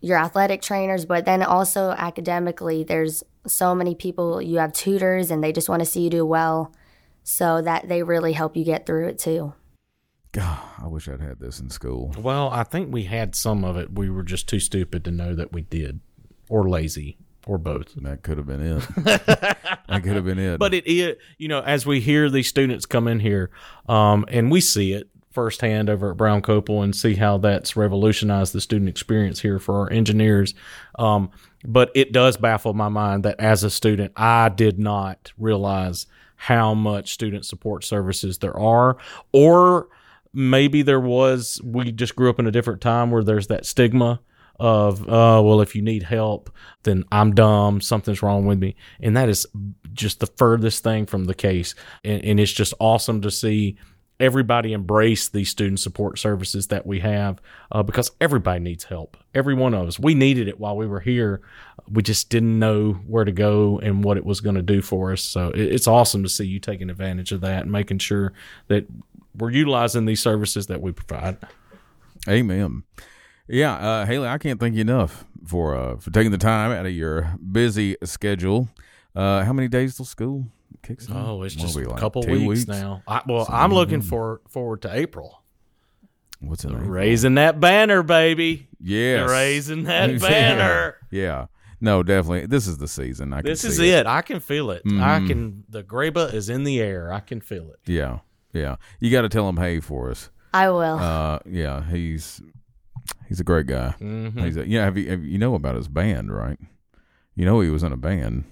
your 0.01 0.19
athletic 0.19 0.63
trainers, 0.63 1.05
but 1.05 1.25
then 1.25 1.43
also 1.43 1.91
academically, 1.91 2.85
there's 2.85 3.23
so 3.47 3.75
many 3.75 3.95
people, 3.95 4.41
you 4.41 4.59
have 4.59 4.73
tutors 4.73 5.31
and 5.31 5.43
they 5.43 5.53
just 5.53 5.69
want 5.69 5.81
to 5.81 5.87
see 5.87 6.03
you 6.03 6.11
do 6.11 6.25
well. 6.25 6.73
So 7.25 7.61
that 7.61 7.89
they 7.89 8.03
really 8.03 8.33
help 8.33 8.57
you 8.57 8.65
get 8.65 8.87
through 8.87 9.09
it 9.09 9.19
too. 9.19 9.53
God, 10.33 10.59
I 10.79 10.87
wish 10.87 11.09
I'd 11.09 11.21
had 11.21 11.41
this 11.41 11.61
in 11.61 11.69
school. 11.69 12.15
Well, 12.19 12.49
I 12.49 12.63
think 12.63 12.91
we 12.91 13.05
had 13.05 13.35
some 13.35 13.65
of 13.65 13.77
it. 13.77 13.93
We 13.93 14.09
were 14.09 14.23
just 14.23 14.49
too 14.49 14.61
stupid 14.61 15.05
to 15.05 15.11
know 15.11 15.35
that 15.35 15.53
we 15.53 15.63
did, 15.63 16.01
or 16.49 16.69
lazy, 16.69 17.19
or 17.47 17.59
both. 17.59 17.97
And 17.97 18.07
That 18.07 18.23
could 18.23 18.39
have 18.39 18.47
been 18.47 18.63
it. 18.63 18.89
that 19.05 20.03
could 20.03 20.17
have 20.17 20.25
been 20.25 20.39
it. 20.39 20.59
But 20.59 20.75
it 20.75 20.87
is, 20.87 21.17
you 21.39 21.49
know, 21.49 21.61
as 21.61 21.85
we 21.85 22.01
hear 22.01 22.31
these 22.31 22.49
students 22.49 22.87
come 22.87 23.09
in 23.09 23.21
here, 23.21 23.51
um, 23.89 24.25
and 24.29 24.51
we 24.51 24.61
see 24.61 24.93
it 24.93 25.09
firsthand 25.31 25.91
over 25.91 26.11
at 26.11 26.17
Brown 26.17 26.43
Kopel 26.43 26.83
and 26.83 26.95
see 26.95 27.15
how 27.15 27.39
that's 27.39 27.77
revolutionized 27.77 28.53
the 28.53 28.61
student 28.61 28.89
experience 28.89 29.41
here 29.41 29.59
for 29.59 29.81
our 29.81 29.93
engineers. 29.93 30.55
Um, 30.99 31.31
but 31.65 31.91
it 31.95 32.13
does 32.13 32.37
baffle 32.37 32.75
my 32.75 32.89
mind 32.89 33.25
that 33.25 33.39
as 33.41 33.65
a 33.65 33.71
student, 33.71 34.13
I 34.17 34.49
did 34.49 34.79
not 34.79 35.33
realize 35.39 36.07
how 36.37 36.73
much 36.75 37.13
student 37.13 37.45
support 37.45 37.85
services 37.85 38.39
there 38.39 38.57
are, 38.57 38.97
or 39.33 39.89
maybe 40.33 40.83
there 40.83 41.01
was, 41.01 41.61
we 41.65 41.91
just 41.91 42.15
grew 42.15 42.31
up 42.31 42.39
in 42.39 42.47
a 42.47 42.53
different 42.53 42.81
time 42.81 43.11
where 43.11 43.25
there's 43.25 43.49
that 43.49 43.67
stigma 43.67 44.21
of 44.61 45.03
uh 45.03 45.41
well 45.41 45.61
if 45.61 45.77
you 45.77 45.83
need 45.83 46.03
help 46.03 46.51
then 46.83 47.05
i'm 47.13 47.33
dumb 47.33 47.81
something's 47.81 48.23
wrong 48.23 48.45
with 48.45 48.59
me. 48.59 48.75
And 49.01 49.17
that 49.17 49.29
is 49.29 49.47
just 49.93 50.21
the 50.21 50.27
furthest 50.27 50.83
thing 50.83 51.07
from 51.07 51.25
the 51.25 51.35
case. 51.35 51.75
And, 52.05 52.25
and 52.25 52.41
it's 52.41 52.53
just 52.53 52.75
awesome 52.81 53.21
to 53.23 53.31
see 53.31 53.77
everybody 54.21 54.73
embrace 54.73 55.29
these 55.29 55.49
student 55.49 55.79
support 55.79 56.19
services 56.19 56.69
that 56.69 56.87
we 56.87 57.01
have 57.01 57.41
uh, 57.73 57.83
because 57.83 58.11
everybody 58.21 58.61
needs 58.61 58.85
help 58.85 59.17
every 59.35 59.55
one 59.55 59.75
of 59.75 59.87
us 59.87 59.99
we 59.99 60.15
needed 60.15 60.49
it 60.49 60.59
while 60.59 60.77
we 60.77 60.87
were 60.87 61.01
here 61.01 61.41
we 61.91 62.03
just 62.03 62.29
didn't 62.29 62.59
know 62.59 62.93
where 63.07 63.25
to 63.25 63.33
go 63.33 63.79
and 63.79 64.03
what 64.03 64.17
it 64.17 64.25
was 64.25 64.41
going 64.41 64.57
to 64.57 64.63
do 64.63 64.83
for 64.83 65.13
us 65.13 65.23
so 65.23 65.51
it, 65.51 65.61
it's 65.61 65.87
awesome 65.87 66.23
to 66.23 66.29
see 66.29 66.45
you 66.45 66.59
taking 66.59 66.91
advantage 66.91 67.33
of 67.33 67.41
that 67.41 67.63
and 67.63 67.73
making 67.73 67.99
sure 67.99 68.33
that 68.67 68.87
we're 69.39 69.51
utilizing 69.51 70.05
these 70.05 70.21
services 70.21 70.67
that 70.67 70.81
we 70.83 70.93
provide. 70.93 71.39
Amen. 72.29 72.83
Yeah, 73.47 73.75
uh, 73.75 74.07
Hailey, 74.07 74.29
I 74.29 74.39
can't 74.39 74.61
thank 74.61 74.75
you 74.75 74.83
enough 74.83 75.25
for 75.47 75.75
uh, 75.75 75.97
for 75.97 76.11
taking 76.11 76.33
the 76.33 76.39
time 76.39 76.71
out 76.71 76.85
of 76.85 76.93
your 76.93 77.35
busy 77.51 77.97
schedule. 78.05 78.69
Uh, 79.15 79.45
how 79.45 79.53
many 79.53 79.69
days 79.69 79.97
till 79.97 80.05
school 80.05 80.47
kicks 80.83 81.09
off? 81.11 81.17
Oh, 81.17 81.43
it's 81.43 81.57
What 81.57 81.63
just 81.63 81.77
a 81.77 81.89
like, 81.89 81.99
couple 82.01 82.23
two 82.23 82.47
weeks, 82.47 82.67
now. 82.67 83.03
I, 83.07 83.23
well, 83.27 83.47
I'm 83.51 83.73
looking 83.73 84.03
for 84.03 84.41
forward 84.49 84.83
to 84.83 84.95
April. 84.95 85.43
What's 86.41 86.65
it? 86.65 86.71
name? 86.71 86.87
Raising 86.89 87.35
that 87.35 87.59
banner, 87.61 88.03
baby. 88.03 88.69
Yes. 88.81 89.29
Raising 89.29 89.85
that 89.85 90.11
Yeah. 90.13 90.19
banner. 90.19 90.97
Yeah. 91.11 91.47
No, 91.81 92.03
definitely. 92.03 92.47
This 92.47 92.67
is 92.67 92.79
the 92.79 92.89
season. 92.89 93.33
I 93.33 93.39
can 93.43 93.47
This 93.51 93.65
is 93.65 93.77
see 93.77 93.91
it. 93.91 94.07
I 94.07 94.23
can 94.23 94.41
feel 94.41 94.71
it. 94.71 94.83
I 94.87 94.89
Mhm. 95.21 95.27
can. 95.29 95.65
The 95.69 95.83
Greba 95.83 96.33
is 96.33 96.49
in 96.49 96.65
the 96.65 96.81
air. 96.81 97.13
I 97.13 97.21
can 97.21 97.41
feel 97.41 97.71
it. 97.71 97.79
Yeah. 97.87 98.19
Yeah. 98.53 98.77
You 99.01 99.11
got 99.11 99.23
to 99.23 99.29
tell 99.29 99.49
him 99.49 99.57
hey 99.57 99.81
for 99.81 100.11
us. 100.11 100.31
I 100.55 100.71
will. 100.71 100.99
Uh, 100.99 101.39
yeah, 101.45 101.89
he's 101.91 102.41
he's 103.29 103.39
a 103.41 103.45
great 103.45 103.67
guy. 103.67 103.95
Mm-hmm. 104.01 104.39
He's 104.45 104.57
a, 104.57 104.67
yeah. 104.67 104.85
Have 104.85 104.97
you, 104.97 105.11
have 105.11 105.25
you 105.25 105.39
know 105.39 105.55
about 105.55 105.77
his 105.77 105.89
band, 105.89 106.33
right? 106.35 106.59
You 107.35 107.45
know 107.45 107.61
he 107.61 107.71
was 107.71 107.83
in 107.83 107.93
a 107.93 107.97
band. 107.97 108.45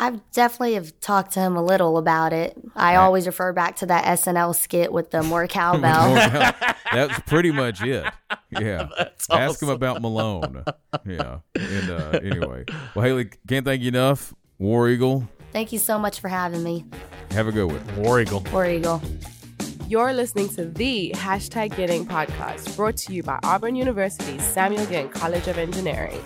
I 0.00 0.18
definitely 0.32 0.74
have 0.74 0.98
talked 1.00 1.32
to 1.32 1.40
him 1.40 1.56
a 1.56 1.62
little 1.62 1.98
about 1.98 2.32
it. 2.32 2.56
I 2.74 2.96
always 2.96 3.26
refer 3.26 3.52
back 3.52 3.76
to 3.76 3.86
that 3.86 4.06
SNL 4.18 4.56
skit 4.56 4.90
with 4.90 5.10
the 5.10 5.22
more 5.22 5.46
cowbell. 5.58 6.14
That's 6.92 7.20
pretty 7.26 7.50
much 7.50 7.82
it. 7.82 8.06
Yeah. 8.48 8.88
That's 8.98 9.28
Ask 9.28 9.62
him 9.62 9.68
about 9.68 10.00
Malone. 10.00 10.64
Yeah. 11.04 11.40
And 11.54 11.90
uh, 11.90 12.18
anyway, 12.22 12.64
well, 12.94 13.04
Hailey, 13.04 13.28
can't 13.46 13.66
thank 13.66 13.82
you 13.82 13.88
enough. 13.88 14.32
War 14.58 14.88
Eagle, 14.88 15.28
Thank 15.52 15.70
you 15.72 15.78
so 15.78 15.98
much 15.98 16.20
for 16.20 16.28
having 16.28 16.62
me, 16.62 16.84
have 17.32 17.46
a 17.48 17.52
good 17.52 17.66
one. 17.66 18.02
War 18.02 18.20
Eagle. 18.20 18.44
War 18.52 18.66
Eagle. 18.66 19.02
You're 19.88 20.12
listening 20.12 20.48
to 20.50 20.64
the 20.64 21.12
Hashtag 21.16 21.76
Getting 21.76 22.06
podcast, 22.06 22.74
brought 22.76 22.96
to 22.98 23.12
you 23.12 23.22
by 23.22 23.38
Auburn 23.42 23.74
University's 23.74 24.44
Samuel 24.44 24.86
Ginn 24.86 25.08
College 25.08 25.48
of 25.48 25.58
Engineering. 25.58 26.22